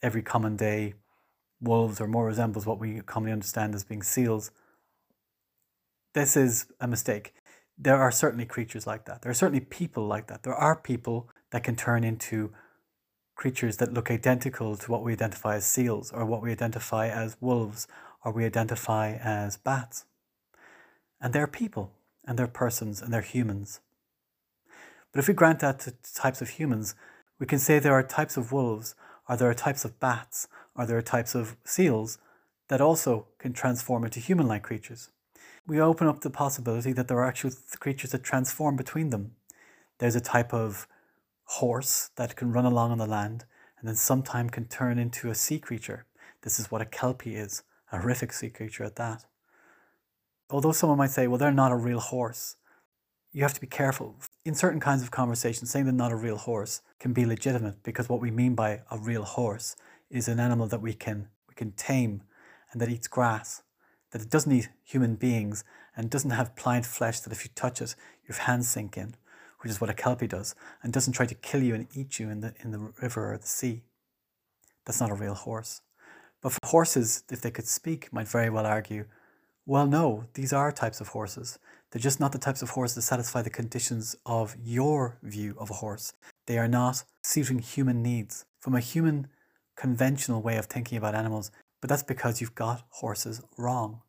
[0.01, 0.93] every common day
[1.59, 4.51] wolves or more resembles what we commonly understand as being seals,
[6.13, 7.33] this is a mistake
[7.79, 9.21] there are certainly creatures like that.
[9.21, 10.43] There are certainly people like that.
[10.43, 12.51] There are people that can turn into
[13.39, 17.37] creatures that look identical to what we identify as seals or what we identify as
[17.39, 17.87] wolves
[18.23, 20.05] or we identify as bats.
[21.21, 21.91] And they're people
[22.25, 23.79] and they're persons and they're humans.
[25.11, 26.95] But if we grant that to types of humans,
[27.39, 28.93] we can say there are types of wolves
[29.27, 32.17] or there are types of bats or there are types of seals
[32.67, 35.09] that also can transform into human like creatures
[35.69, 39.35] we open up the possibility that there are actual creatures that transform between them.
[39.99, 40.87] There's a type of
[41.53, 43.45] horse that can run along on the land
[43.79, 46.05] and then sometime can turn into a sea creature.
[46.41, 49.25] This is what a kelpie is, a horrific sea creature at that.
[50.49, 52.55] Although someone might say, well, they're not a real horse,
[53.31, 54.15] you have to be careful.
[54.45, 58.09] In certain kinds of conversations, saying they're not a real horse can be legitimate because
[58.09, 59.75] what we mean by a real horse
[60.09, 62.23] is an animal that we can, we can tame
[62.71, 63.63] and that eats grass
[64.11, 65.63] that it doesn't eat human beings
[65.95, 67.95] and doesn't have pliant flesh that if you touch it,
[68.27, 69.15] your hands sink in,
[69.61, 72.29] which is what a kelpie does, and doesn't try to kill you and eat you
[72.29, 73.83] in the, in the river or the sea.
[74.85, 75.81] That's not a real horse.
[76.41, 79.05] But horses, if they could speak, might very well argue,
[79.65, 81.59] well, no, these are types of horses.
[81.91, 85.69] They're just not the types of horses that satisfy the conditions of your view of
[85.69, 86.13] a horse.
[86.47, 88.45] They are not suiting human needs.
[88.59, 89.27] From a human
[89.75, 94.01] conventional way of thinking about animals, but that's because you've got horses wrong.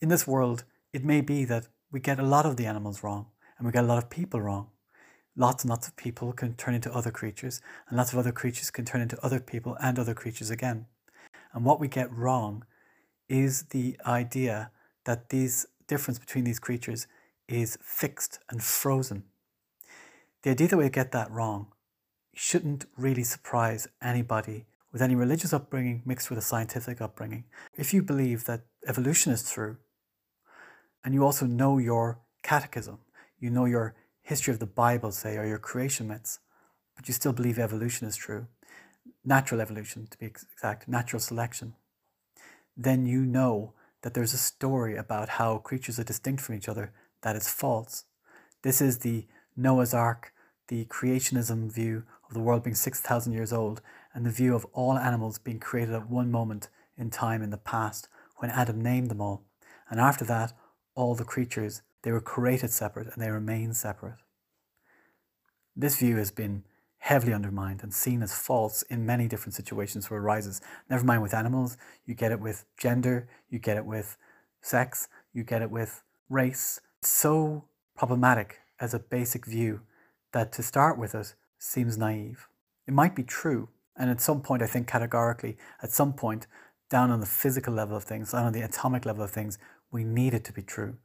[0.00, 3.26] In this world, it may be that we get a lot of the animals wrong
[3.58, 4.68] and we get a lot of people wrong.
[5.36, 8.70] Lots and lots of people can turn into other creatures, and lots of other creatures
[8.70, 10.86] can turn into other people and other creatures again.
[11.52, 12.64] And what we get wrong
[13.28, 14.70] is the idea
[15.04, 17.06] that this difference between these creatures
[17.48, 19.24] is fixed and frozen.
[20.42, 21.68] The idea that we get that wrong
[22.34, 27.44] shouldn't really surprise anybody with any religious upbringing mixed with a scientific upbringing.
[27.74, 29.76] If you believe that evolution is true,
[31.04, 32.98] and you also know your catechism,
[33.38, 36.40] you know your history of the Bible, say, or your creation myths,
[36.96, 38.46] but you still believe evolution is true,
[39.24, 41.74] natural evolution to be exact, natural selection,
[42.76, 43.72] then you know
[44.02, 48.04] that there's a story about how creatures are distinct from each other that is false.
[48.62, 50.32] This is the Noah's Ark,
[50.68, 53.80] the creationism view of the world being 6,000 years old,
[54.12, 57.56] and the view of all animals being created at one moment in time in the
[57.56, 59.44] past when Adam named them all.
[59.88, 60.52] And after that,
[60.94, 64.18] all the creatures, they were created separate and they remain separate.
[65.74, 66.64] This view has been
[66.98, 70.60] heavily undermined and seen as false in many different situations where it arises.
[70.88, 74.16] Never mind with animals, you get it with gender, you get it with
[74.60, 76.80] sex, you get it with race.
[76.98, 79.82] It's so problematic as a basic view
[80.32, 82.48] that to start with it seems naive.
[82.86, 86.46] It might be true, and at some point, I think categorically, at some point,
[86.90, 89.58] down on the physical level of things, down on the atomic level of things,
[89.90, 90.96] we need it to be true.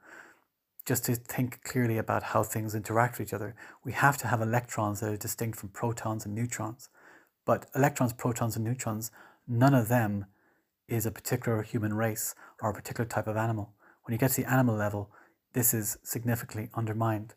[0.85, 4.41] Just to think clearly about how things interact with each other, we have to have
[4.41, 6.89] electrons that are distinct from protons and neutrons.
[7.45, 9.11] But electrons, protons, and neutrons,
[9.47, 10.25] none of them
[10.87, 13.73] is a particular human race or a particular type of animal.
[14.03, 15.11] When you get to the animal level,
[15.53, 17.35] this is significantly undermined.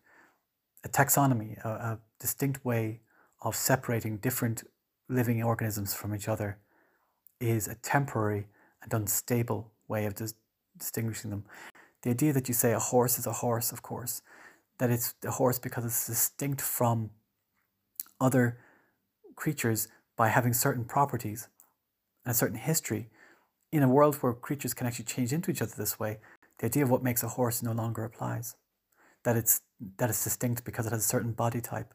[0.85, 3.01] a taxonomy, a, a distinct way
[3.43, 4.65] of separating different
[5.09, 6.59] living organisms from each other,
[7.41, 8.47] is a temporary
[8.83, 10.35] and unstable way of dis-
[10.79, 11.45] distinguishing them.
[12.05, 14.21] The idea that you say a horse is a horse, of course,
[14.77, 17.11] that it's a horse because it's distinct from
[18.21, 18.59] other
[19.37, 21.49] creatures by having certain properties
[22.25, 23.09] and a certain history.
[23.73, 26.19] In a world where creatures can actually change into each other this way,
[26.59, 28.55] the idea of what makes a horse no longer applies.
[29.23, 29.63] That it's
[29.97, 31.95] that it's distinct because it has a certain body type.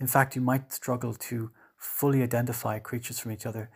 [0.00, 3.68] In fact, you might struggle to fully identify creatures from each other.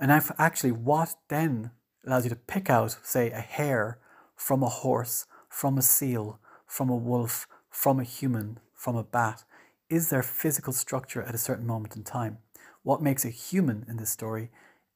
[0.00, 1.72] And actually, what then
[2.06, 3.98] allows you to pick out, say, a hare
[4.44, 9.42] from a horse, from a seal, from a wolf, from a human, from a bat,
[9.88, 12.36] is their physical structure at a certain moment in time.
[12.82, 14.50] What makes a human in this story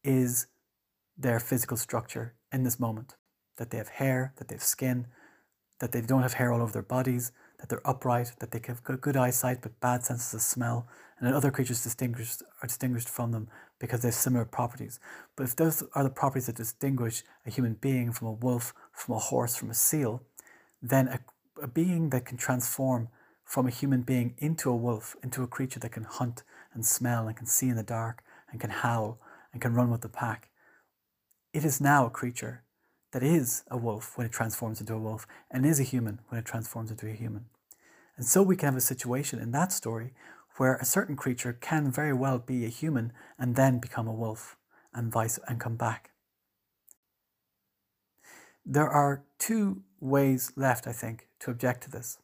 [0.04, 0.48] is
[1.16, 3.16] their physical structure in this moment.
[3.56, 5.06] That they have hair, that they have skin,
[5.80, 8.82] that they don't have hair all over their bodies, that they're upright, that they have
[8.82, 13.32] good eyesight but bad senses of smell, and that other creatures distinguished are distinguished from
[13.32, 14.98] them because they have similar properties.
[15.36, 19.14] But if those are the properties that distinguish a human being from a wolf, from
[19.14, 20.22] a horse, from a seal,
[20.82, 21.20] then a,
[21.62, 23.08] a being that can transform
[23.44, 26.42] from a human being into a wolf, into a creature that can hunt
[26.74, 29.18] and smell and can see in the dark and can howl
[29.52, 30.50] and can run with the pack,
[31.52, 32.62] it is now a creature
[33.12, 36.38] that is a wolf when it transforms into a wolf and is a human when
[36.38, 37.46] it transforms into a human.
[38.16, 40.12] And so we can have a situation in that story
[40.58, 44.56] where a certain creature can very well be a human and then become a wolf
[44.92, 46.10] and vice and come back.
[48.66, 52.18] There are two ways left, I think, to object to this.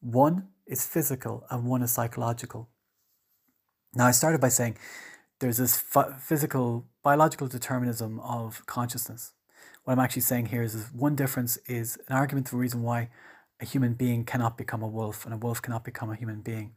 [0.00, 2.68] One is physical and one is psychological.
[3.94, 4.76] Now, I started by saying
[5.40, 5.82] there's this
[6.18, 9.32] physical, biological determinism of consciousness.
[9.84, 12.82] What I'm actually saying here is, is one difference is an argument for the reason
[12.82, 13.10] why
[13.60, 16.74] a human being cannot become a wolf and a wolf cannot become a human being.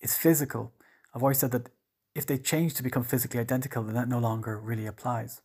[0.00, 0.72] It's physical.
[1.14, 1.68] I've always said that
[2.14, 5.42] if they change to become physically identical, then that no longer really applies.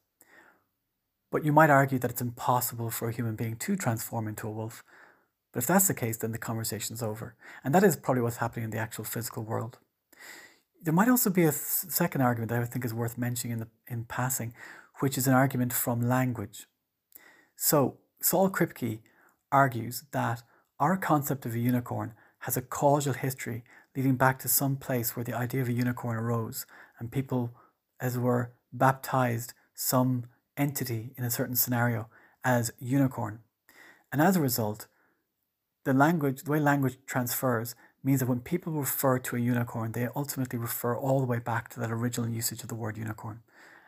[1.32, 4.52] But you might argue that it's impossible for a human being to transform into a
[4.52, 4.84] wolf.
[5.52, 7.36] But if that's the case, then the conversation's over.
[7.63, 9.78] And that is probably what's happening in the actual physical world.
[10.82, 13.68] There might also be a second argument that I think is worth mentioning in, the,
[13.88, 14.54] in passing,
[15.00, 16.68] which is an argument from language.
[17.56, 19.00] So, Saul Kripke
[19.52, 20.44] argues that
[20.80, 23.63] our concept of a unicorn has a causal history
[23.95, 26.65] leading back to some place where the idea of a unicorn arose
[26.99, 27.51] and people,
[27.99, 30.25] as were, baptized some
[30.58, 32.10] entity in a certain scenario
[32.43, 33.39] as unicorn.
[34.12, 34.88] And as a result,
[35.84, 40.08] the language, the way language transfers, means that when people refer to a unicorn, they
[40.15, 43.41] ultimately refer all the way back to that original usage of the word unicorn.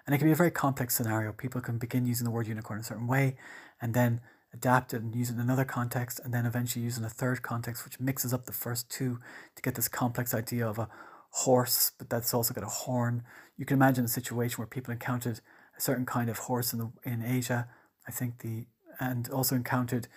[0.06, 1.32] And it can be a very complex scenario.
[1.34, 3.36] People can begin using the word unicorn in a certain way
[3.82, 4.22] and then
[4.54, 7.42] adapt it and use it in another context and then eventually use in a third
[7.42, 9.20] context, which mixes up the first two
[9.56, 10.90] to get this complex idea of a
[11.32, 13.24] horse, but that's also got a horn.
[13.58, 15.42] You can imagine a situation where people encountered
[15.78, 17.68] a certain kind of horse in the in Asia,
[18.08, 18.66] I think the
[19.00, 20.08] and also encountered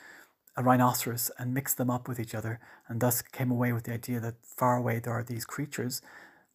[0.56, 3.92] a rhinoceros and mixed them up with each other, and thus came away with the
[3.92, 6.00] idea that far away there are these creatures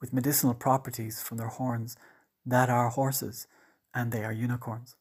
[0.01, 1.95] with medicinal properties from their horns
[2.45, 3.47] that are horses
[3.93, 4.95] and they are unicorns.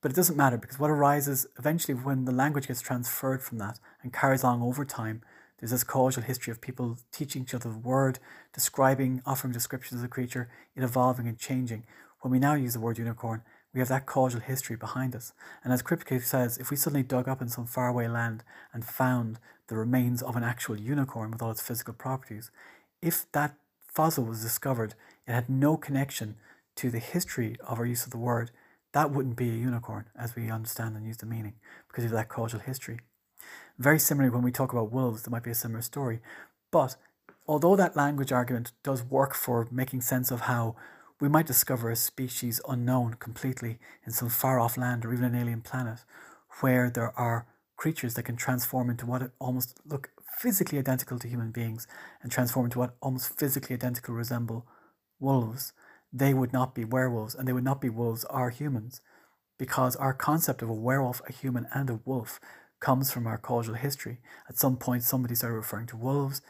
[0.00, 3.80] But it doesn't matter because what arises eventually when the language gets transferred from that
[4.02, 5.22] and carries on over time,
[5.58, 8.18] there's this causal history of people teaching each other the word,
[8.52, 11.84] describing, offering descriptions of the creature, it evolving and changing.
[12.20, 15.32] When we now use the word unicorn, we have that causal history behind us.
[15.64, 19.38] And as Kripke says, if we suddenly dug up in some faraway land and found
[19.68, 22.50] the remains of an actual unicorn with all its physical properties,
[23.02, 23.54] if that
[23.86, 24.94] fossil was discovered,
[25.26, 26.36] it had no connection
[26.76, 28.50] to the history of our use of the word,
[28.96, 31.52] that wouldn't be a unicorn as we understand and use the meaning
[31.86, 32.98] because of that causal history.
[33.78, 36.20] Very similarly, when we talk about wolves, there might be a similar story.
[36.72, 36.96] But
[37.46, 40.76] although that language argument does work for making sense of how
[41.20, 45.34] we might discover a species unknown completely in some far off land or even an
[45.34, 45.98] alien planet
[46.62, 51.50] where there are creatures that can transform into what almost look physically identical to human
[51.50, 51.86] beings
[52.22, 54.66] and transform into what almost physically identical resemble
[55.20, 55.74] wolves
[56.12, 59.00] they would not be werewolves and they would not be wolves or humans
[59.58, 62.40] because our concept of a werewolf, a human, and a wolf
[62.80, 64.18] comes from our causal history.
[64.48, 66.42] At some point, somebody started referring to wolves,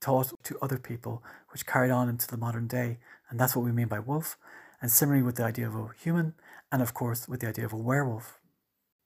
[0.00, 2.98] taught to other people, which carried on into the modern day,
[3.28, 4.36] and that's what we mean by wolf.
[4.80, 6.34] And similarly with the idea of a human,
[6.72, 8.40] and of course with the idea of a werewolf.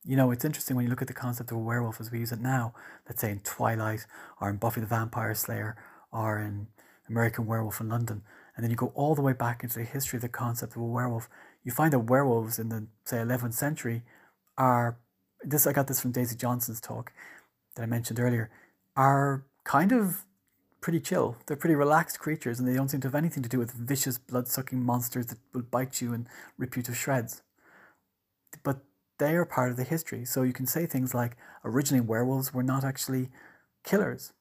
[0.05, 2.21] You know, it's interesting when you look at the concept of a werewolf as we
[2.21, 2.75] use it now,
[3.07, 4.07] let's say in Twilight,
[4.41, 5.77] or in Buffy the Vampire Slayer,
[6.13, 6.69] or in
[7.09, 8.23] American Werewolf in London
[8.59, 10.83] and then you go all the way back into the history of the concept of
[10.83, 11.29] a werewolf,
[11.63, 14.03] you find that werewolves in the say 11th century
[14.59, 14.99] are
[15.45, 17.13] this I got this from Daisy Johnson's talk
[17.77, 18.51] that I mentioned earlier
[18.97, 20.25] are kind of
[20.81, 21.37] pretty chill.
[21.47, 24.19] They're pretty relaxed creatures and they don't seem to have anything to do with vicious
[24.19, 27.43] blood sucking monsters that will bite you and rip you to shreds.
[28.65, 28.81] But
[29.19, 30.25] they are part of the history.
[30.25, 33.31] So you can say things like originally werewolves were not actually
[33.85, 34.33] killers.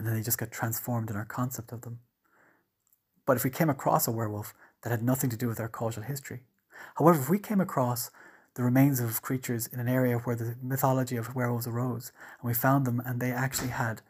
[0.00, 1.98] And then they just got transformed in our concept of them.
[3.26, 6.02] But if we came across a werewolf that had nothing to do with our causal
[6.02, 6.40] history,
[6.94, 8.10] however, if we came across
[8.54, 12.54] the remains of creatures in an area where the mythology of werewolves arose, and we
[12.54, 14.00] found them and they actually had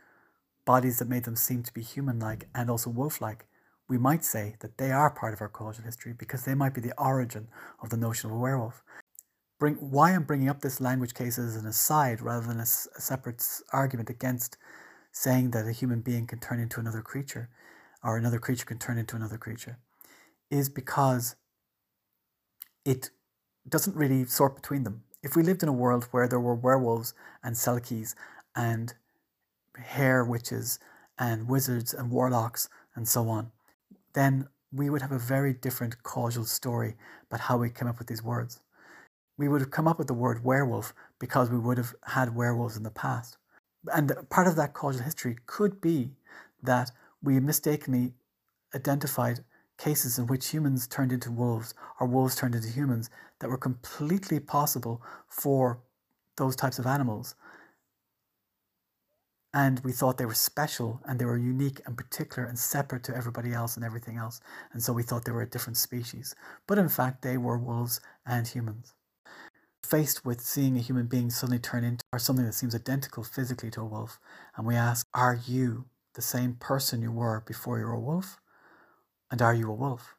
[0.65, 3.47] bodies that made them seem to be human like and also wolf like,
[3.89, 6.81] we might say that they are part of our causal history because they might be
[6.81, 7.49] the origin
[7.83, 8.85] of the notion of a werewolf.
[9.59, 13.01] Bring, why I'm bringing up this language case as an aside rather than a, a
[13.01, 14.57] separate argument against
[15.13, 17.49] saying that a human being can turn into another creature
[18.03, 19.79] or another creature can turn into another creature
[20.51, 21.37] is because
[22.85, 23.11] it
[23.69, 25.05] doesn't really sort between them.
[25.23, 28.15] If we lived in a world where there were werewolves and selkies
[28.57, 28.95] and
[29.77, 30.79] hare witches
[31.19, 33.53] and wizards and warlocks and so on,
[34.15, 36.97] then we would have a very different causal story
[37.29, 38.61] about how we came up with these words.
[39.37, 42.77] We would have come up with the word werewolf because we would have had werewolves
[42.77, 43.37] in the past.
[43.93, 46.11] And part of that causal history could be
[46.63, 46.91] that
[47.23, 48.15] we mistakenly
[48.75, 49.41] identified
[49.79, 54.39] cases in which humans turned into wolves or wolves turned into humans that were completely
[54.39, 55.81] possible for
[56.37, 57.35] those types of animals.
[59.53, 63.17] And we thought they were special and they were unique and particular and separate to
[63.17, 64.41] everybody else and everything else.
[64.73, 66.37] And so we thought they were a different species.
[66.69, 68.95] But in fact, they were wolves and humans.
[69.91, 73.73] Faced with seeing a human being suddenly turn into or something that seems identical physically
[73.73, 74.21] to a wolf,
[74.57, 78.39] and we ask, Are you the same person you were before you were a wolf?
[79.33, 80.15] And are you a wolf?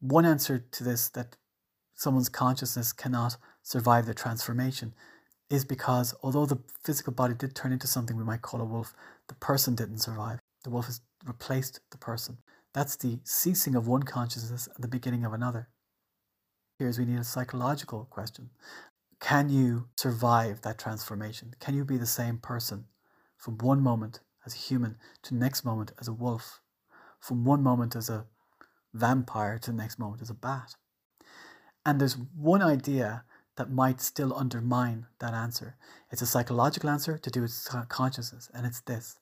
[0.00, 1.36] One answer to this that
[1.94, 4.92] someone's consciousness cannot survive the transformation
[5.48, 8.92] is because although the physical body did turn into something we might call a wolf,
[9.28, 10.40] the person didn't survive.
[10.64, 12.38] The wolf has replaced the person.
[12.72, 15.68] That's the ceasing of one consciousness and the beginning of another.
[16.98, 18.50] We need a psychological question.
[19.20, 21.54] Can you survive that transformation?
[21.60, 22.86] Can you be the same person
[23.36, 26.60] from one moment as a human to next moment as a wolf?
[27.24, 28.26] from one moment as a
[28.92, 30.76] vampire to the next moment as a bat.
[31.86, 33.24] And there's one idea
[33.56, 35.76] that might still undermine that answer.
[36.10, 39.18] It's a psychological answer to do with consciousness, and it's this.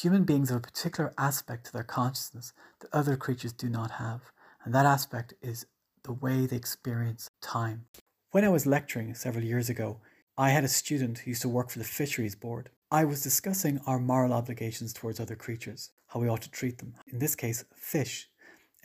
[0.00, 4.32] Human beings have a particular aspect to their consciousness that other creatures do not have,
[4.64, 5.66] and that aspect is
[6.06, 7.84] the way they experience time.
[8.30, 10.00] When I was lecturing several years ago,
[10.38, 12.70] I had a student who used to work for the Fisheries Board.
[12.92, 16.94] I was discussing our moral obligations towards other creatures how we ought to treat them.
[17.12, 18.28] In this case, fish.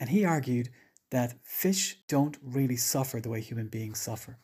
[0.00, 0.70] And he argued
[1.12, 4.38] that fish don't really suffer the way human beings suffer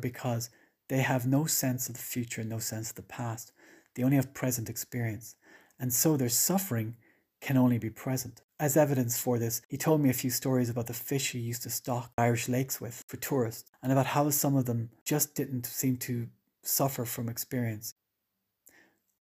[0.00, 0.50] because
[0.90, 3.52] they have no sense of the future, no sense of the past.
[3.94, 5.36] They only have present experience.
[5.80, 6.96] And so their suffering
[7.40, 8.42] can only be present.
[8.62, 11.64] As evidence for this, he told me a few stories about the fish he used
[11.64, 15.66] to stock Irish lakes with for tourists and about how some of them just didn't
[15.66, 16.28] seem to
[16.62, 17.94] suffer from experience.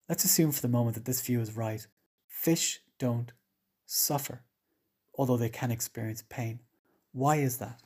[0.10, 1.88] Let's assume for the moment that this view is right.
[2.28, 3.32] Fish don't
[3.86, 4.42] suffer,
[5.16, 6.60] although they can experience pain.
[7.14, 7.82] Why is that?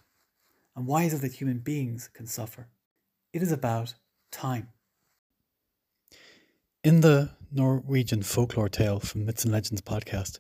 [0.75, 2.69] And why is it that human beings can suffer?
[3.31, 3.93] It is about
[4.31, 4.69] time.
[6.83, 10.39] In the Norwegian folklore tale from Myths and Legends podcast,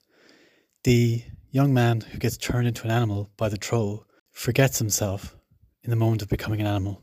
[0.83, 5.35] the young man who gets turned into an animal by the troll forgets himself
[5.83, 7.01] in the moment of becoming an animal.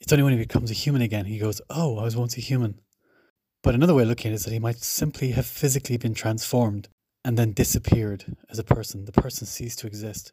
[0.00, 2.40] It's only when he becomes a human again he goes, Oh, I was once a
[2.40, 2.80] human.
[3.62, 6.14] But another way of looking at it is that he might simply have physically been
[6.14, 6.88] transformed
[7.24, 9.04] and then disappeared as a person.
[9.04, 10.32] The person ceased to exist.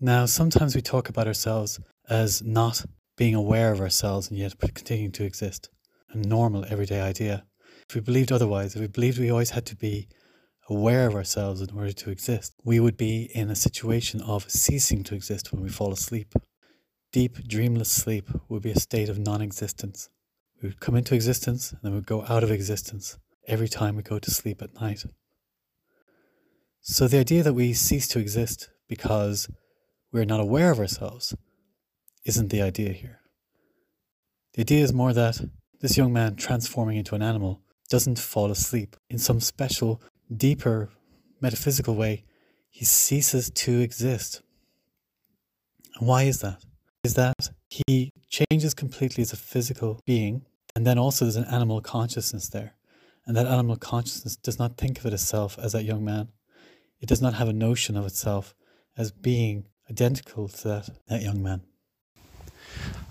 [0.00, 2.84] Now, sometimes we talk about ourselves as not
[3.16, 5.70] being aware of ourselves and yet continuing to exist.
[6.10, 7.44] A normal, everyday idea.
[7.88, 10.08] If we believed otherwise, if we believed we always had to be
[10.72, 15.04] aware of ourselves in order to exist, we would be in a situation of ceasing
[15.04, 16.34] to exist when we fall asleep.
[17.12, 20.08] Deep, dreamless sleep would be a state of non existence.
[20.60, 24.02] We would come into existence and then we'd go out of existence every time we
[24.02, 25.04] go to sleep at night.
[26.80, 29.48] So the idea that we cease to exist because
[30.12, 31.34] we're not aware of ourselves
[32.24, 33.20] isn't the idea here.
[34.54, 35.40] The idea is more that
[35.80, 38.96] this young man transforming into an animal doesn't fall asleep.
[39.10, 40.00] In some special,
[40.36, 40.90] deeper,
[41.40, 42.24] metaphysical way,
[42.70, 44.42] he ceases to exist.
[45.98, 46.64] Why is that?
[47.04, 51.80] Is that he changes completely as a physical being and then also there's an animal
[51.80, 52.74] consciousness there.
[53.26, 56.28] And that animal consciousness does not think of it itself as that young man.
[57.00, 58.54] It does not have a notion of itself
[58.96, 61.62] as being identical to that, that young man.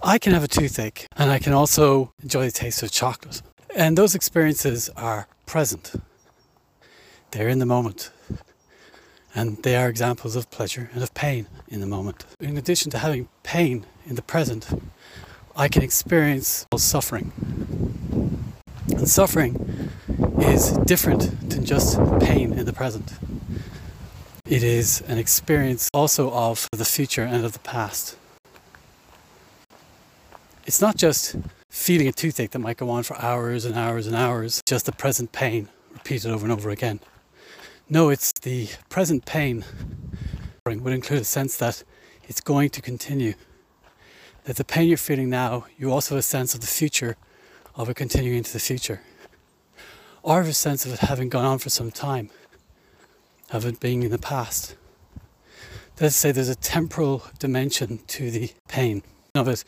[0.01, 3.41] I can have a toothache and I can also enjoy the taste of chocolate.
[3.75, 5.93] And those experiences are present,
[7.31, 8.11] they're in the moment.
[9.33, 12.25] And they are examples of pleasure and of pain in the moment.
[12.39, 14.67] In addition to having pain in the present,
[15.55, 17.31] I can experience suffering.
[18.89, 19.89] And suffering
[20.39, 23.13] is different than just pain in the present.
[24.45, 28.17] It is an experience also of the future and of the past.
[30.65, 31.37] It's not just
[31.69, 34.91] feeling a toothache that might go on for hours and hours and hours, just the
[34.91, 36.99] present pain repeated over and over again.
[37.93, 39.65] No, it's the present pain
[40.65, 41.83] would include a sense that
[42.23, 43.33] it's going to continue.
[44.45, 47.17] That the pain you're feeling now, you also have a sense of the future
[47.75, 49.01] of it continuing into the future.
[50.23, 52.29] Or a sense of it having gone on for some time
[53.51, 54.77] of it being in the past.
[55.99, 59.03] Let's say there's a temporal dimension to the pain
[59.35, 59.65] of it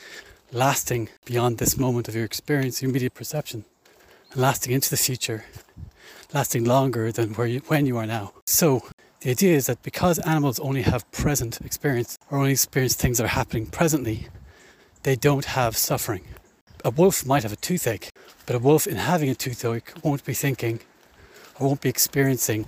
[0.53, 3.65] lasting beyond this moment of your experience, your immediate perception,
[4.31, 5.43] and lasting into the future,
[6.33, 8.33] lasting longer than where you, when you are now.
[8.45, 8.81] So
[9.21, 13.25] the idea is that because animals only have present experience or only experience things that
[13.25, 14.27] are happening presently,
[15.03, 16.23] they don't have suffering.
[16.83, 18.09] A wolf might have a toothache,
[18.45, 20.81] but a wolf in having a toothache won't be thinking
[21.57, 22.65] or won't be experiencing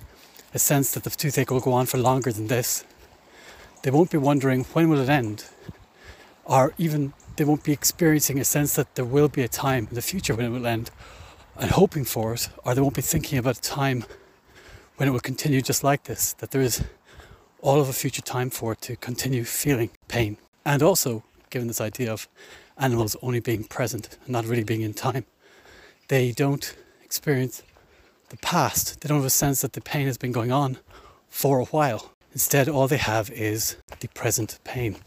[0.54, 2.86] a sense that the toothache will go on for longer than this.
[3.84, 5.46] They won't be wondering when will it end,
[6.46, 9.96] or even they won't be experiencing a sense that there will be a time in
[9.96, 10.90] the future when it will end
[11.58, 14.06] and hoping for it, or they won't be thinking about a time
[14.98, 16.84] when it will continue just like this, that there is
[17.62, 20.38] all of a future time for it to continue feeling pain.
[20.66, 22.28] And also, given this idea of
[22.78, 25.26] animals only being present and not really being in time,
[26.08, 27.64] they don't experience
[28.30, 29.02] the past.
[29.02, 30.78] They don't have a sense that the pain has been going on
[31.30, 32.12] for a while.
[32.34, 34.98] Instead, all they have is the present pain.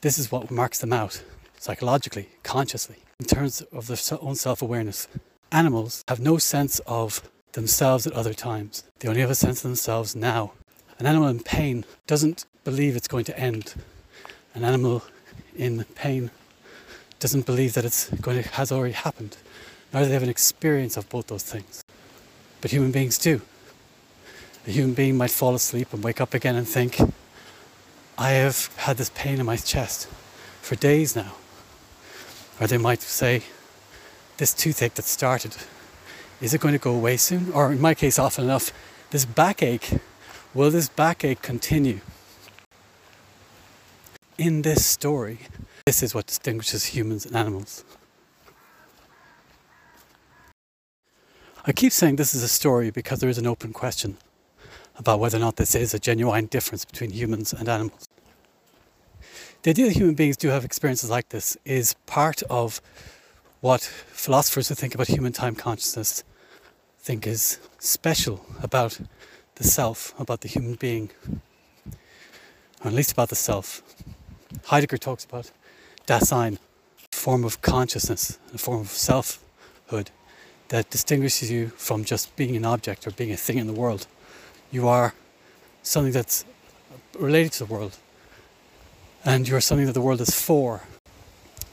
[0.00, 1.22] This is what marks them out
[1.58, 5.08] psychologically, consciously, in terms of their own self awareness.
[5.52, 9.64] Animals have no sense of themselves at other times, they only have a sense of
[9.64, 10.52] themselves now.
[10.98, 13.74] An animal in pain doesn't believe it's going to end.
[14.54, 15.02] An animal
[15.54, 16.30] in pain
[17.20, 19.36] doesn't believe that it's going to has already happened.
[19.92, 21.84] Neither they have an experience of both those things.
[22.62, 23.42] But human beings do.
[24.66, 26.98] A human being might fall asleep and wake up again and think,
[28.16, 30.08] I have had this pain in my chest
[30.62, 31.34] for days now.
[32.58, 33.42] Or they might say,
[34.36, 35.56] this toothache that started,
[36.40, 37.52] is it going to go away soon?
[37.52, 38.72] Or in my case, often enough,
[39.10, 40.00] this backache,
[40.54, 42.00] will this backache continue?
[44.38, 45.38] In this story,
[45.86, 47.84] this is what distinguishes humans and animals.
[51.64, 54.16] I keep saying this is a story because there is an open question
[54.96, 58.08] about whether or not this is a genuine difference between humans and animals.
[59.62, 62.80] The idea that human beings do have experiences like this is part of
[63.62, 66.24] what philosophers who think about human time consciousness
[66.98, 68.98] think is special about
[69.54, 71.10] the self, about the human being,
[72.84, 73.80] or at least about the self.
[74.64, 75.52] Heidegger talks about
[76.08, 80.10] Dasein, a form of consciousness, a form of selfhood
[80.68, 84.08] that distinguishes you from just being an object or being a thing in the world.
[84.72, 85.14] You are
[85.84, 86.44] something that's
[87.16, 87.96] related to the world,
[89.24, 90.82] and you're something that the world is for.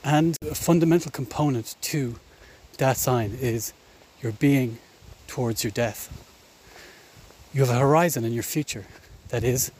[0.03, 2.15] And a fundamental component to
[2.77, 3.73] Dasein is
[4.21, 4.77] your being
[5.27, 6.09] towards your death.
[7.53, 8.85] You have a horizon in your future
[9.29, 9.71] that is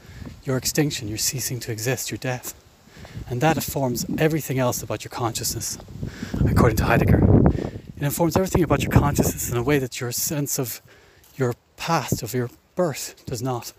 [0.44, 2.54] your extinction, your ceasing to exist, your death.
[3.30, 5.78] And that informs everything else about your consciousness,
[6.46, 7.22] according to Heidegger.
[7.96, 10.82] It informs everything about your consciousness in a way that your sense of
[11.36, 13.74] your past, of your birth, does not.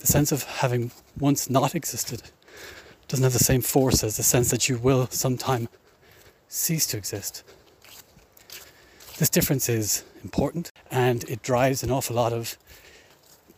[0.00, 2.22] The sense of having once not existed
[3.12, 5.68] doesn't have the same force as the sense that you will sometime
[6.48, 7.44] cease to exist.
[9.18, 12.56] This difference is important and it drives an awful lot of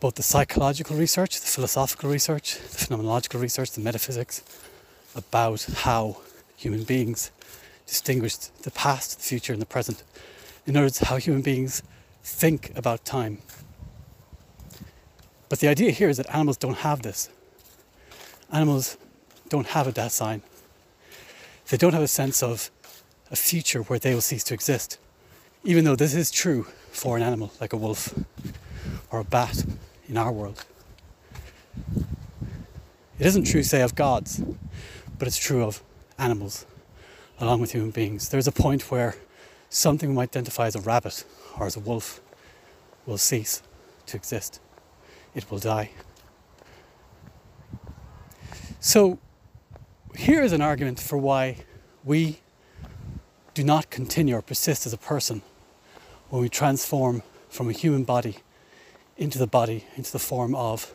[0.01, 4.43] both the psychological research, the philosophical research, the phenomenological research, the metaphysics
[5.15, 6.17] about how
[6.57, 7.31] human beings
[7.87, 10.03] distinguish the past, the future, and the present.
[10.67, 11.81] In other words, how human beings
[12.23, 13.37] think about time.
[15.47, 17.29] But the idea here is that animals don't have this.
[18.51, 18.97] Animals
[19.49, 20.41] don't have Dasein.
[21.69, 22.69] They don't have a sense of
[23.31, 24.99] a future where they will cease to exist.
[25.63, 28.13] Even though this is true for an animal like a wolf
[29.11, 29.65] or a bat
[30.07, 30.65] in our world.
[33.17, 34.41] It isn't true, say, of gods,
[35.17, 35.81] but it's true of
[36.19, 36.65] animals
[37.39, 38.29] along with human beings.
[38.29, 39.15] There's a point where
[39.69, 41.23] something we might identify as a rabbit
[41.57, 42.21] or as a wolf
[43.05, 43.61] will cease
[44.07, 44.59] to exist.
[45.33, 45.91] It will die.
[48.79, 49.19] So,
[50.17, 51.57] here is an argument for why
[52.03, 52.39] we
[53.53, 55.41] do not continue or persist as a person
[56.29, 58.37] when we transform from a human body
[59.17, 60.93] into the body, into the form of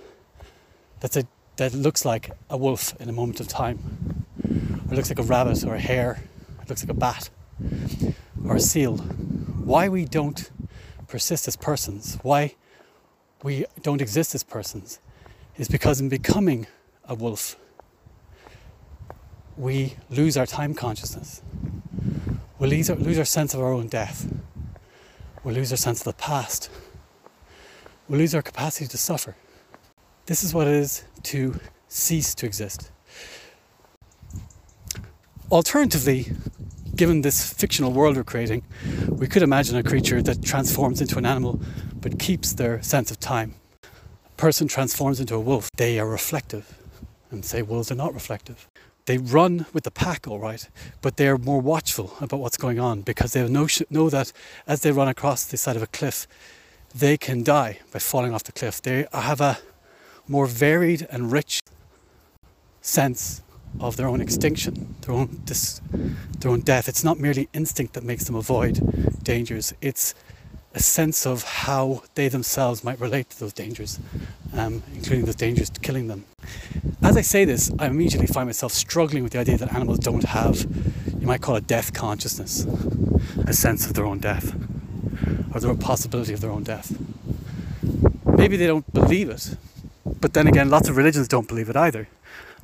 [1.00, 1.24] that's a,
[1.56, 4.24] that looks like a wolf in a moment of time,
[4.90, 6.22] or looks like a rabbit or a hare,
[6.62, 7.30] it looks like a bat
[8.44, 8.98] or a seal.
[8.98, 10.50] Why we don't
[11.08, 12.54] persist as persons, why
[13.42, 14.98] we don't exist as persons,
[15.56, 16.66] is because in becoming
[17.04, 17.56] a wolf,
[19.60, 21.42] we lose our time consciousness.
[22.58, 24.26] We lose our, lose our sense of our own death.
[25.44, 26.70] We lose our sense of the past.
[28.08, 29.36] We lose our capacity to suffer.
[30.24, 32.90] This is what it is to cease to exist.
[35.50, 36.32] Alternatively,
[36.96, 38.62] given this fictional world we're creating,
[39.08, 41.60] we could imagine a creature that transforms into an animal
[42.00, 43.54] but keeps their sense of time.
[43.84, 46.78] A person transforms into a wolf, they are reflective,
[47.30, 48.66] and say wolves are not reflective.
[49.06, 50.68] They run with the pack, all right,
[51.00, 54.32] but they are more watchful about what's going on because they know, know that
[54.66, 56.26] as they run across the side of a cliff,
[56.94, 58.82] they can die by falling off the cliff.
[58.82, 59.58] They have a
[60.28, 61.60] more varied and rich
[62.80, 63.42] sense
[63.78, 65.80] of their own extinction, their own dis-
[66.38, 66.88] their own death.
[66.88, 69.72] It's not merely instinct that makes them avoid dangers.
[69.80, 70.14] It's
[70.74, 73.98] a sense of how they themselves might relate to those dangers,
[74.54, 76.24] um, including those dangers to killing them.
[77.02, 80.24] As I say this, I immediately find myself struggling with the idea that animals don't
[80.24, 80.66] have,
[81.18, 82.64] you might call it death consciousness,
[83.46, 84.54] a sense of their own death,
[85.52, 86.96] or the possibility of their own death.
[88.24, 89.56] Maybe they don't believe it,
[90.20, 92.08] but then again, lots of religions don't believe it either.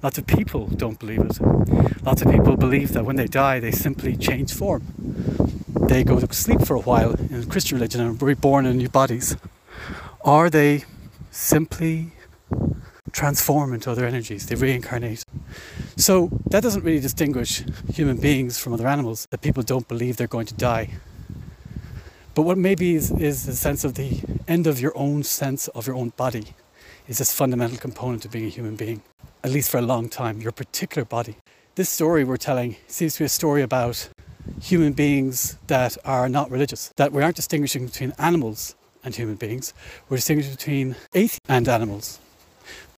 [0.02, 1.40] Lots of people don't believe it.
[2.04, 4.82] Lots of people believe that when they die, they simply change form.
[5.88, 8.88] They go to sleep for a while in Christian religion and are reborn in new
[8.88, 9.36] bodies.
[10.20, 10.84] Or they
[11.30, 12.12] simply
[13.12, 15.24] transform into other energies, they reincarnate.
[15.96, 17.62] So that doesn't really distinguish
[17.94, 20.90] human beings from other animals, that people don't believe they're going to die.
[22.34, 25.86] But what maybe is, is the sense of the end of your own sense of
[25.86, 26.54] your own body
[27.08, 29.02] is this fundamental component of being a human being,
[29.44, 31.36] at least for a long time, your particular body.
[31.76, 34.08] This story we're telling seems to be a story about
[34.60, 38.74] human beings that are not religious, that we aren't distinguishing between animals
[39.04, 39.72] and human beings,
[40.08, 42.18] we're distinguishing between atheists and animals.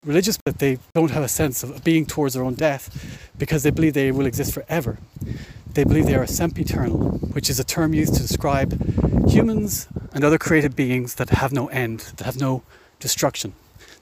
[0.04, 3.70] Religious, but they don't have a sense of being towards their own death because they
[3.70, 4.98] believe they will exist forever.
[5.74, 8.70] They believe they are sempiternal, which is a term used to describe
[9.28, 12.62] humans and other created beings that have no end, that have no
[13.00, 13.52] destruction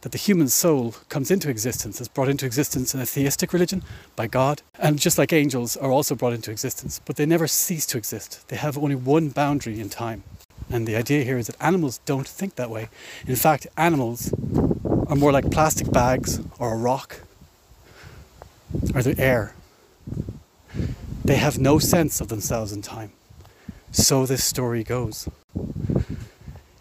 [0.07, 3.83] that the human soul comes into existence, is brought into existence in a theistic religion
[4.15, 7.85] by God, and just like angels are also brought into existence, but they never cease
[7.87, 8.47] to exist.
[8.47, 10.23] They have only one boundary in time.
[10.71, 12.89] And the idea here is that animals don't think that way.
[13.27, 14.33] In fact, animals
[15.09, 17.23] are more like plastic bags or a rock
[18.95, 19.57] or the air.
[21.25, 23.11] They have no sense of themselves in time.
[23.91, 25.29] So this story goes.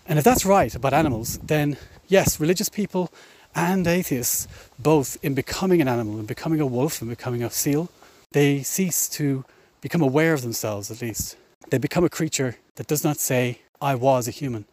[0.07, 1.77] And if that's right about animals, then
[2.07, 3.11] yes, religious people
[3.55, 4.47] and atheists,
[4.77, 7.89] both in becoming an animal, in becoming a wolf, and becoming a seal,
[8.31, 9.45] they cease to
[9.81, 11.37] become aware of themselves at least.
[11.69, 14.65] They become a creature that does not say, I was a human.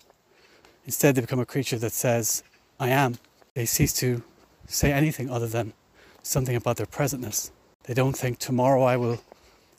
[0.85, 2.43] Instead, they become a creature that says,
[2.81, 3.19] I am.
[3.55, 4.23] They cease to
[4.67, 5.75] say anything other than
[6.23, 7.51] something about their presentness.
[7.85, 9.23] They don't think, tomorrow I will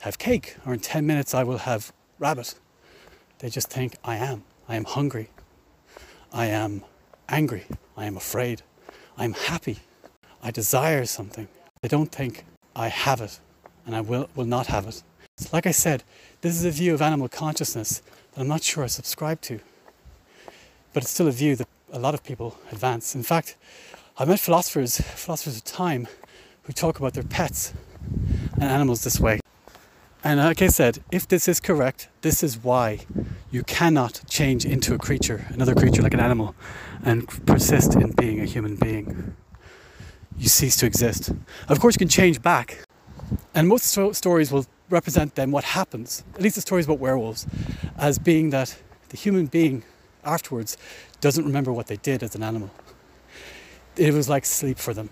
[0.01, 2.55] have cake, or in 10 minutes I will have rabbit.
[3.39, 4.43] They just think, I am.
[4.69, 5.29] I am hungry.
[6.31, 6.83] I am
[7.29, 7.65] angry.
[7.95, 8.61] I am afraid.
[9.17, 9.79] I'm happy.
[10.41, 11.47] I desire something.
[11.83, 12.45] I don't think
[12.75, 13.39] I have it
[13.85, 15.03] and I will, will not have it.
[15.51, 16.03] like I said,
[16.41, 18.01] this is a view of animal consciousness
[18.33, 19.59] that I'm not sure I subscribe to.
[20.93, 23.15] But it's still a view that a lot of people advance.
[23.15, 23.55] In fact,
[24.17, 26.07] I've met philosophers, philosophers of time,
[26.63, 27.73] who talk about their pets
[28.53, 29.39] and animals this way.
[30.23, 32.99] And like I said, if this is correct, this is why
[33.51, 36.55] you cannot change into a creature, another creature like an animal,
[37.03, 39.35] and persist in being a human being.
[40.37, 41.31] You cease to exist.
[41.67, 42.85] Of course, you can change back.
[43.53, 47.45] And most sto- stories will represent then what happens, at least the stories about werewolves,
[47.97, 48.77] as being that
[49.09, 49.83] the human being
[50.23, 50.77] afterwards
[51.19, 52.71] doesn't remember what they did as an animal.
[53.97, 55.09] It was like sleep for them.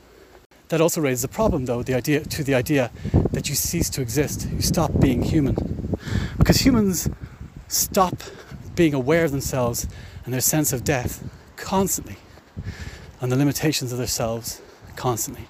[0.72, 2.92] That also raises a problem, though, the idea to the idea
[3.34, 5.98] that you cease to exist, you stop being human,
[6.38, 7.10] because humans
[7.68, 8.24] stop
[8.74, 9.86] being aware of themselves
[10.24, 12.16] and their sense of death constantly
[13.20, 14.62] and the limitations of themselves
[14.96, 15.50] constantly.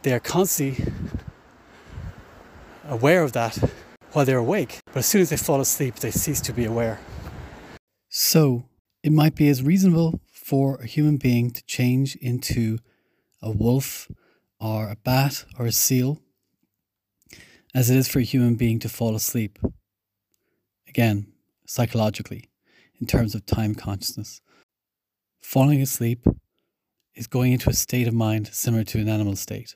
[0.00, 0.82] They are constantly
[2.88, 3.58] aware of that
[4.12, 7.00] while they're awake, but as soon as they fall asleep, they cease to be aware.
[8.08, 8.64] So,
[9.02, 12.78] it might be as reasonable for a human being to change into
[13.42, 14.08] a wolf
[14.62, 16.20] or a bat or a seal
[17.74, 19.58] as it is for a human being to fall asleep
[20.88, 21.26] again,
[21.66, 22.50] psychologically,
[23.00, 24.40] in terms of time consciousness.
[25.40, 26.26] Falling asleep
[27.14, 29.74] is going into a state of mind similar to an animal state.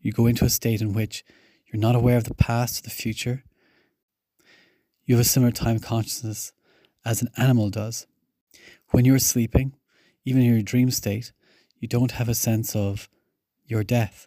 [0.00, 1.24] You go into a state in which
[1.66, 3.42] you're not aware of the past or the future.
[5.04, 6.52] You have a similar time consciousness
[7.04, 8.06] as an animal does.
[8.90, 9.74] When you're sleeping,
[10.24, 11.32] even in your dream state,
[11.78, 13.08] you don't have a sense of
[13.66, 14.26] your death.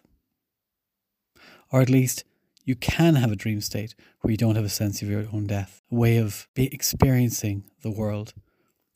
[1.70, 2.24] Or at least
[2.64, 5.46] you can have a dream state where you don't have a sense of your own
[5.46, 8.34] death, a way of experiencing the world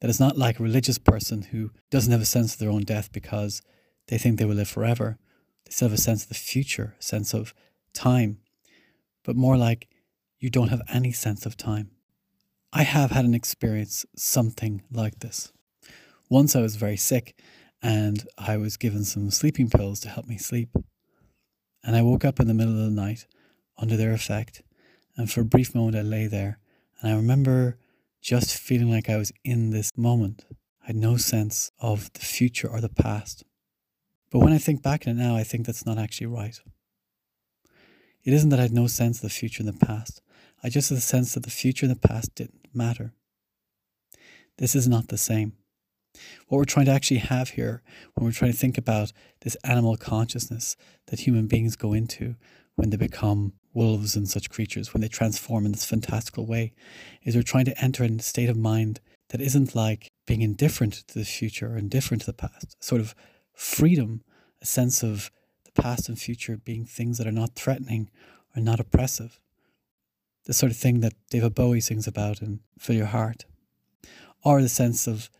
[0.00, 2.82] that is not like a religious person who doesn't have a sense of their own
[2.82, 3.62] death because
[4.08, 5.18] they think they will live forever.
[5.64, 7.54] They still have a sense of the future, a sense of
[7.94, 8.38] time,
[9.22, 9.88] but more like
[10.38, 11.92] you don't have any sense of time.
[12.72, 15.52] I have had an experience something like this.
[16.28, 17.38] Once I was very sick
[17.82, 20.70] and I was given some sleeping pills to help me sleep.
[21.84, 23.26] And I woke up in the middle of the night
[23.76, 24.62] under their effect.
[25.16, 26.58] And for a brief moment, I lay there.
[27.00, 27.78] And I remember
[28.20, 30.46] just feeling like I was in this moment.
[30.82, 33.44] I had no sense of the future or the past.
[34.30, 36.58] But when I think back on it now, I think that's not actually right.
[38.24, 40.22] It isn't that I had no sense of the future and the past.
[40.62, 43.12] I just had the sense that the future and the past didn't matter.
[44.58, 45.54] This is not the same.
[46.48, 47.82] What we're trying to actually have here,
[48.14, 52.36] when we're trying to think about this animal consciousness that human beings go into
[52.74, 56.72] when they become wolves and such creatures, when they transform in this fantastical way,
[57.22, 59.00] is we're trying to enter in a state of mind
[59.30, 63.00] that isn't like being indifferent to the future or indifferent to the past, a sort
[63.00, 63.14] of
[63.54, 64.22] freedom,
[64.60, 65.30] a sense of
[65.64, 68.10] the past and future being things that are not threatening
[68.54, 69.40] or not oppressive.
[70.44, 73.46] The sort of thing that David Bowie sings about in Fill Your Heart.
[74.44, 75.30] Or the sense of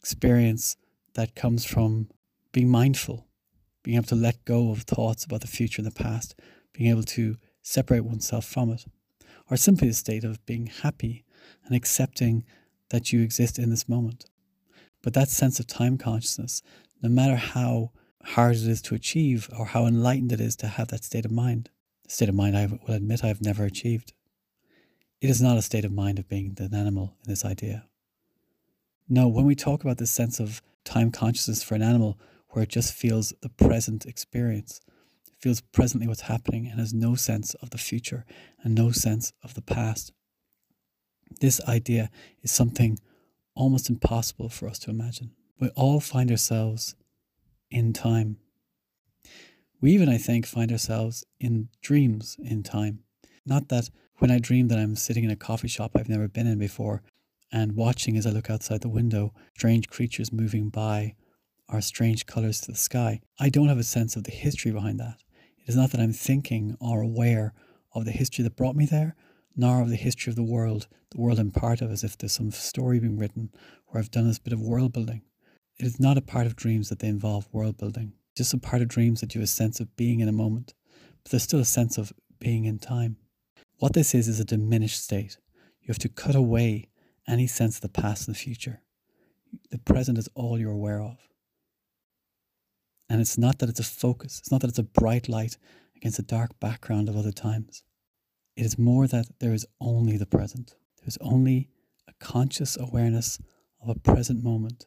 [0.00, 0.76] experience
[1.14, 2.08] that comes from
[2.52, 3.26] being mindful,
[3.82, 6.34] being able to let go of thoughts about the future and the past,
[6.72, 8.84] being able to separate oneself from it,
[9.50, 11.24] or simply a state of being happy
[11.64, 12.44] and accepting
[12.88, 14.26] that you exist in this moment.
[15.02, 16.62] But that sense of time consciousness,
[17.02, 17.92] no matter how
[18.22, 21.30] hard it is to achieve or how enlightened it is to have that state of
[21.30, 21.70] mind,
[22.04, 24.12] the state of mind I will admit I've never achieved.
[25.20, 27.86] It is not a state of mind of being an animal in this idea.
[29.12, 32.16] No, when we talk about this sense of time consciousness for an animal,
[32.50, 34.80] where it just feels the present experience,
[35.40, 38.24] feels presently what's happening and has no sense of the future
[38.62, 40.12] and no sense of the past.
[41.40, 42.08] This idea
[42.42, 43.00] is something
[43.56, 45.32] almost impossible for us to imagine.
[45.58, 46.94] We all find ourselves
[47.68, 48.36] in time.
[49.80, 53.00] We even, I think, find ourselves in dreams in time.
[53.44, 56.46] Not that when I dream that I'm sitting in a coffee shop I've never been
[56.46, 57.02] in before,
[57.52, 61.14] and watching as I look outside the window, strange creatures moving by,
[61.68, 63.20] or strange colours to the sky.
[63.38, 65.22] I don't have a sense of the history behind that.
[65.58, 67.52] It is not that I'm thinking or aware
[67.94, 69.14] of the history that brought me there,
[69.56, 72.32] nor of the history of the world, the world I'm part of, as if there's
[72.32, 73.50] some story being written
[73.86, 75.22] where I've done this bit of world building.
[75.78, 78.82] It is not a part of dreams that they involve world building, just a part
[78.82, 80.74] of dreams that you have a sense of being in a moment,
[81.22, 83.16] but there's still a sense of being in time.
[83.78, 85.38] What this is is a diminished state.
[85.80, 86.89] You have to cut away
[87.30, 88.80] any sense of the past and the future.
[89.70, 91.18] The present is all you're aware of.
[93.08, 95.56] And it's not that it's a focus, it's not that it's a bright light
[95.96, 97.82] against a dark background of other times.
[98.56, 100.74] It is more that there is only the present.
[101.00, 101.68] There's only
[102.08, 103.38] a conscious awareness
[103.82, 104.86] of a present moment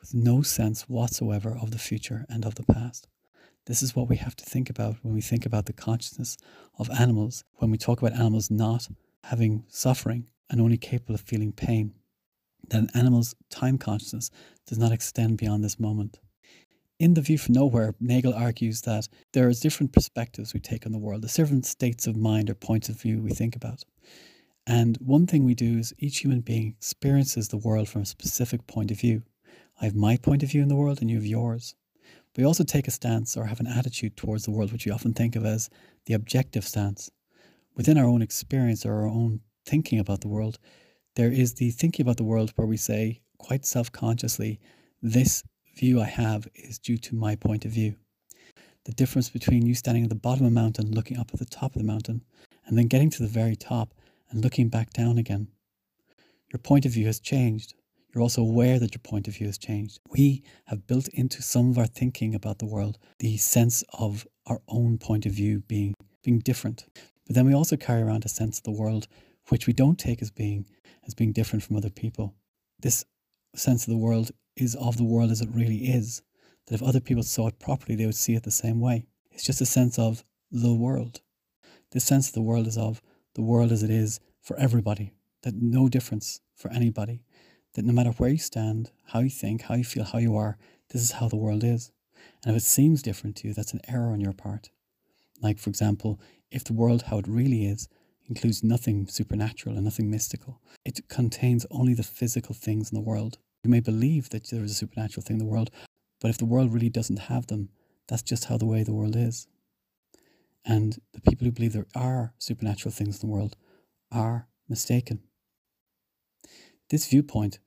[0.00, 3.08] with no sense whatsoever of the future and of the past.
[3.66, 6.36] This is what we have to think about when we think about the consciousness
[6.78, 8.88] of animals, when we talk about animals not
[9.24, 11.94] having suffering and only capable of feeling pain,
[12.68, 14.30] that an animal's time consciousness
[14.66, 16.20] does not extend beyond this moment.
[16.98, 20.92] In The View from Nowhere, Nagel argues that there are different perspectives we take on
[20.92, 23.84] the world, there's different states of mind or points of view we think about.
[24.66, 28.66] And one thing we do is each human being experiences the world from a specific
[28.66, 29.22] point of view.
[29.80, 31.74] I have my point of view in the world and you have yours.
[32.36, 35.12] We also take a stance or have an attitude towards the world, which we often
[35.12, 35.68] think of as
[36.06, 37.10] the objective stance.
[37.76, 40.58] Within our own experience or our own thinking about the world,
[41.16, 44.60] there is the thinking about the world where we say, quite self consciously,
[45.02, 45.42] this
[45.76, 47.96] view I have is due to my point of view.
[48.84, 51.46] The difference between you standing at the bottom of a mountain, looking up at the
[51.46, 52.22] top of the mountain,
[52.66, 53.94] and then getting to the very top
[54.30, 55.48] and looking back down again.
[56.52, 57.74] Your point of view has changed.
[58.12, 59.98] You're also aware that your point of view has changed.
[60.10, 64.60] We have built into some of our thinking about the world the sense of our
[64.68, 66.84] own point of view being, being different.
[67.26, 69.08] But then we also carry around a sense of the world
[69.48, 70.66] which we don't take as being
[71.06, 72.34] as being different from other people.
[72.80, 73.04] This
[73.54, 76.22] sense of the world is of the world as it really is.
[76.66, 79.06] That if other people saw it properly, they would see it the same way.
[79.30, 81.20] It's just a sense of the world.
[81.90, 83.02] This sense of the world is of
[83.34, 85.12] the world as it is for everybody.
[85.44, 87.22] that no difference for anybody,
[87.74, 90.56] that no matter where you stand, how you think, how you feel, how you are,
[90.90, 91.92] this is how the world is.
[92.44, 94.70] And if it seems different to you, that's an error on your part.
[95.40, 96.18] Like, for example,
[96.50, 97.88] if the world, how it really is,
[98.28, 103.38] includes nothing supernatural and nothing mystical, it contains only the physical things in the world.
[103.62, 105.70] You may believe that there is a supernatural thing in the world,
[106.20, 107.70] but if the world really doesn't have them,
[108.08, 109.46] that's just how the way the world is.
[110.64, 113.56] And the people who believe there are supernatural things in the world
[114.10, 115.22] are mistaken.
[116.90, 117.58] This viewpoint,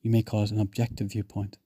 [0.00, 1.58] you may call it an objective viewpoint.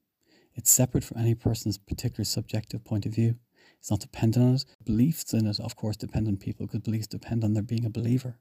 [0.54, 3.36] It's separate from any person's particular subjective point of view.
[3.84, 4.64] It's not dependent on it.
[4.82, 7.90] Beliefs in it, of course, depend on people because beliefs depend on their being a
[7.90, 8.38] believer.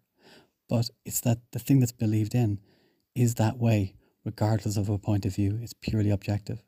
[0.69, 2.61] But it's that the thing that's believed in
[3.13, 5.59] is that way, regardless of a point of view.
[5.61, 6.63] It's purely objective.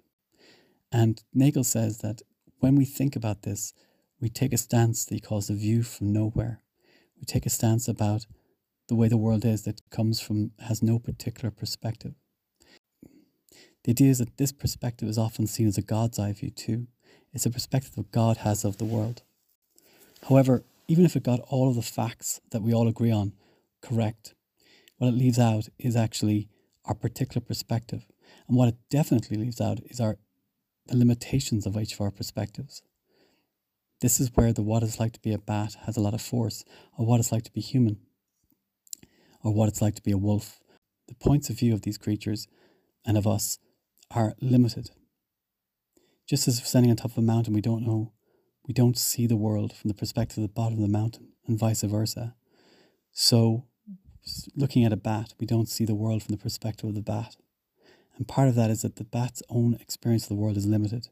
[0.92, 2.22] And Nagel says that
[2.60, 3.72] when we think about this,
[4.20, 6.60] we take a stance that he calls a view from nowhere.
[7.18, 8.26] We take a stance about
[8.90, 12.16] the way the world is that comes from, has no particular perspective.
[13.86, 16.88] The idea is that this perspective is often seen as a God's eye view too.
[17.36, 19.22] It's a perspective that God has of the world.
[20.30, 23.34] However, even if it got all of the facts that we all agree on
[23.82, 24.34] correct,
[24.98, 26.48] what it leaves out is actually
[26.86, 28.06] our particular perspective.
[28.48, 30.18] And what it definitely leaves out is our
[30.88, 32.84] the limitations of each of our perspectives.
[34.00, 36.22] This is where the what it's like to be a bat has a lot of
[36.22, 36.64] force,
[36.98, 37.98] or what it's like to be human,
[39.44, 40.62] or what it's like to be a wolf.
[41.08, 42.48] The points of view of these creatures
[43.06, 43.60] and of us
[44.12, 44.92] are limited.
[46.28, 48.12] Just as if standing on top of a mountain, we don't know,
[48.68, 51.60] we don't see the world from the perspective of the bottom of the mountain, and
[51.60, 52.36] vice versa.
[53.12, 53.66] So,
[54.56, 57.36] looking at a bat, we don't see the world from the perspective of the bat.
[58.18, 61.10] And part of that is that the bat's own experience of the world is limited.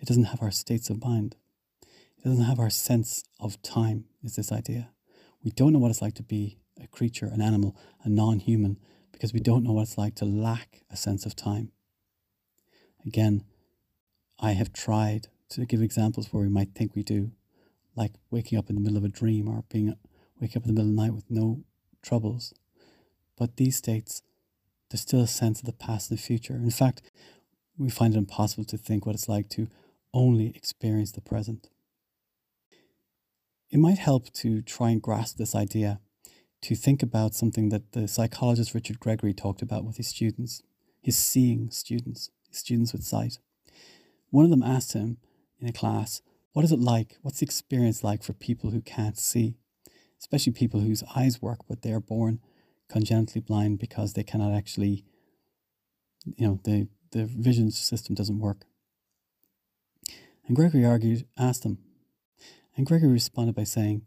[0.00, 1.36] It doesn't have our states of mind.
[1.82, 4.90] It doesn't have our sense of time, is this idea.
[5.44, 8.78] We don't know what it's like to be a creature, an animal, a non human,
[9.12, 11.72] because we don't know what it's like to lack a sense of time.
[13.04, 13.44] Again,
[14.38, 17.32] I have tried to give examples where we might think we do,
[17.94, 19.94] like waking up in the middle of a dream or being
[20.40, 21.64] waking up in the middle of the night with no
[22.02, 22.52] troubles.
[23.36, 24.22] But these states
[24.90, 26.54] there's still a sense of the past and the future.
[26.54, 27.02] In fact,
[27.76, 29.68] we find it impossible to think what it's like to
[30.14, 31.68] only experience the present.
[33.70, 36.00] It might help to try and grasp this idea,
[36.62, 40.62] to think about something that the psychologist Richard Gregory talked about with his students,
[41.02, 43.38] his seeing students, his students with sight.
[44.30, 45.18] One of them asked him
[45.60, 46.22] in a class,
[46.52, 47.16] What is it like?
[47.22, 49.56] What's the experience like for people who can't see,
[50.18, 52.40] especially people whose eyes work but they're born
[52.88, 55.04] congenitally blind because they cannot actually,
[56.24, 58.64] you know, the, the vision system doesn't work.
[60.46, 61.78] And Gregory argued, asked them,
[62.76, 64.02] and Gregory responded by saying,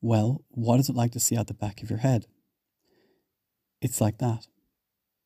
[0.00, 2.26] Well, what is it like to see out the back of your head?
[3.80, 4.46] It's like that.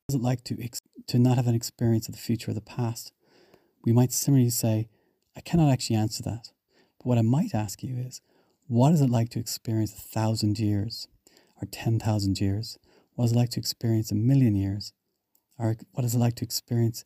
[0.07, 2.53] What is it like to, ex- to not have an experience of the future or
[2.53, 3.11] the past?
[3.85, 4.89] We might similarly say,
[5.37, 6.51] I cannot actually answer that.
[6.97, 8.21] But what I might ask you is,
[8.67, 11.07] what is it like to experience a thousand years
[11.61, 12.79] or 10,000 years?
[13.13, 14.91] What is it like to experience a million years?
[15.59, 17.05] Or what is it like to experience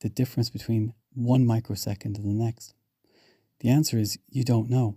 [0.00, 2.74] the difference between one microsecond and the next?
[3.60, 4.96] The answer is you don't know.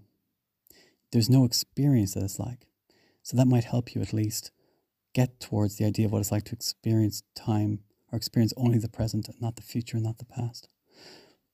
[1.12, 2.66] There's no experience that it's like.
[3.22, 4.52] So that might help you at least
[5.14, 7.80] get towards the idea of what it's like to experience time
[8.12, 10.68] or experience only the present and not the future and not the past.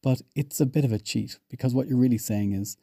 [0.06, 2.78] But it's a bit of a cheat because what you're really saying is,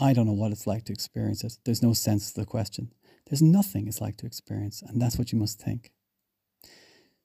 [0.00, 1.58] I don't know what it's like to experience it.
[1.64, 2.92] There's no sense to the question.
[3.28, 5.92] There's nothing it's like to experience, and that's what you must think.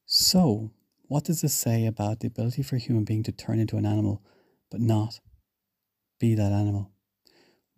[0.06, 0.70] So,
[1.08, 3.86] what does this say about the ability for a human being to turn into an
[3.88, 4.22] animal,
[4.70, 5.20] but not
[6.20, 6.92] be that animal?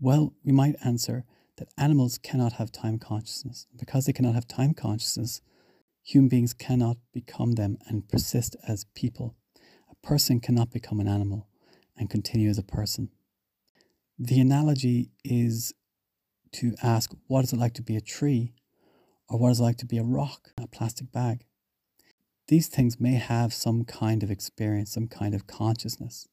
[0.02, 1.24] Well, we might answer
[1.60, 3.68] that animals cannot have time consciousness.
[3.80, 5.40] Because they cannot have time consciousness,
[6.04, 9.38] human beings cannot become them and persist as people.
[10.08, 11.50] A person cannot become an animal
[11.98, 13.10] and continue as a person.
[14.18, 15.74] The analogy is
[16.54, 18.54] to ask, what is it like to be a tree?
[19.28, 21.44] Or what is it like to be a rock, a plastic bag?
[22.48, 26.30] These things may have some kind of experience, some kind of consciousness,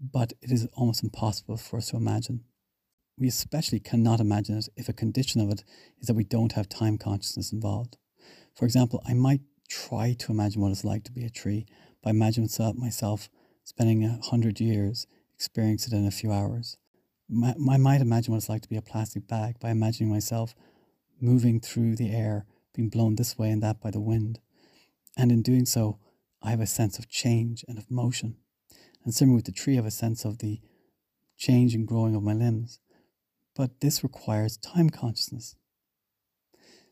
[0.00, 2.42] but it is almost impossible for us to imagine.
[3.16, 5.62] We especially cannot imagine it if a condition of it
[6.00, 7.96] is that we don't have time consciousness involved.
[8.56, 11.66] For example, I might try to imagine what it's like to be a tree
[12.02, 13.28] by imagining myself
[13.64, 16.76] spending a hundred years experiencing it in a few hours.
[17.30, 20.54] I might imagine what it's like to be a plastic bag by imagining myself
[21.20, 24.40] moving through the air, being blown this way and that by the wind.
[25.16, 25.98] And in doing so,
[26.42, 28.36] I have a sense of change and of motion.
[29.04, 30.60] And similar with the tree, I have a sense of the
[31.36, 32.80] change and growing of my limbs.
[33.54, 35.56] But this requires time consciousness.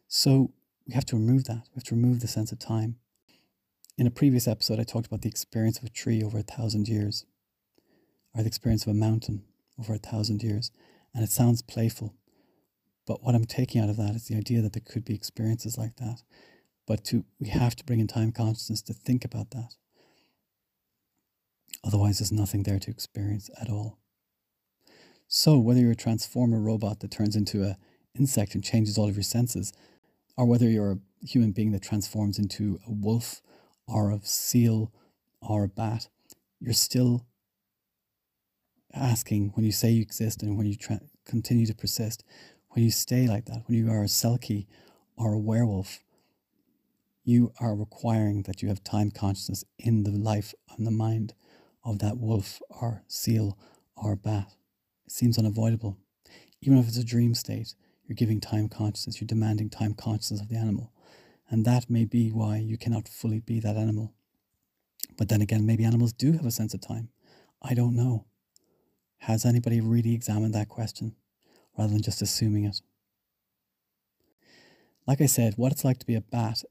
[0.09, 0.53] So
[0.87, 1.63] we have to remove that.
[1.71, 2.97] We have to remove the sense of time.
[3.99, 6.87] In a previous episode, I talked about the experience of a tree over a thousand
[6.87, 7.25] years,
[8.35, 9.45] or the experience of a mountain
[9.79, 10.71] over a thousand years.
[11.15, 12.15] And it sounds playful,
[13.07, 15.79] but what I'm taking out of that is the idea that there could be experiences
[15.79, 16.23] like that.
[16.87, 19.77] But to we have to bring in time consciousness to think about that.
[21.83, 23.99] Otherwise, there's nothing there to experience at all.
[25.27, 27.77] So, whether you're a transformer robot that turns into an
[28.15, 29.73] insect and changes all of your senses,
[30.37, 33.41] or whether you're a human being that transforms into a wolf
[33.87, 34.93] or of seal
[35.41, 36.09] or bat,
[36.61, 37.27] you're still
[38.95, 42.25] asking when you say you exist and when you tra- continue to persist,
[42.71, 44.67] when you stay like that, when you are a selkie
[45.17, 46.01] or a werewolf,
[47.25, 51.35] you are requiring that you have time consciousness in the life and the mind
[51.85, 53.59] of that wolf or seal
[53.97, 54.55] or bat.
[55.07, 55.99] It seems unavoidable.
[56.61, 57.75] Even if it's a dream state,
[58.05, 60.93] you're giving time consciousness, you're demanding time consciousness of the animal.
[61.49, 64.13] And that may be why you cannot fully be that animal.
[65.17, 67.11] But then again, maybe animals do have a sense of time.
[67.63, 68.27] I don't know.
[69.19, 71.15] Has anybody really examined that question
[71.79, 72.81] rather than just assuming it?
[75.07, 76.63] Like I said, what it's like to be a bat,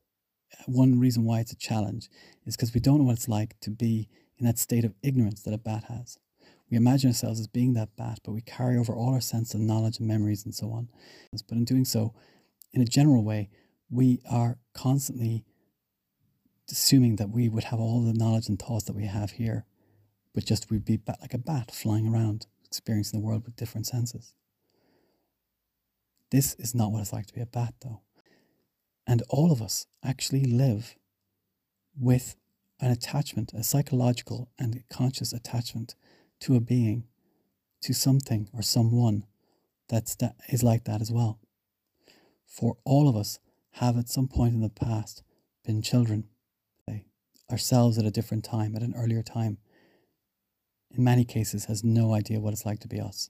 [0.66, 2.10] one reason why it's a challenge
[2.46, 5.42] is because we don't know what it's like to be in that state of ignorance
[5.44, 6.20] that a bat has.
[6.70, 9.62] We imagine ourselves as being that bat, but we carry over all our sense of
[9.62, 10.90] knowledge and memories and so on.
[11.48, 12.14] But in doing so,
[12.74, 13.50] in a general way,
[13.90, 15.46] we are constantly
[16.70, 19.66] assuming that we would have all the knowledge and thoughts that we have here,
[20.34, 24.34] but just we'd be like a bat flying around, experiencing the world with different senses.
[26.32, 28.02] This is not what it's like to be a bat, though.
[29.08, 30.96] And all of us actually live
[31.98, 32.36] with
[32.80, 35.96] an attachment, a psychological and conscious attachment
[36.42, 37.06] to a being,
[37.82, 39.26] to something or someone
[39.88, 41.40] that's that is like that as well.
[42.48, 43.40] For all of us
[43.76, 45.24] have at some point in the past
[45.66, 46.26] been children,
[47.52, 49.58] ourselves at a different time, at an earlier time.
[50.92, 53.30] In many cases, has no idea what it's like to be us.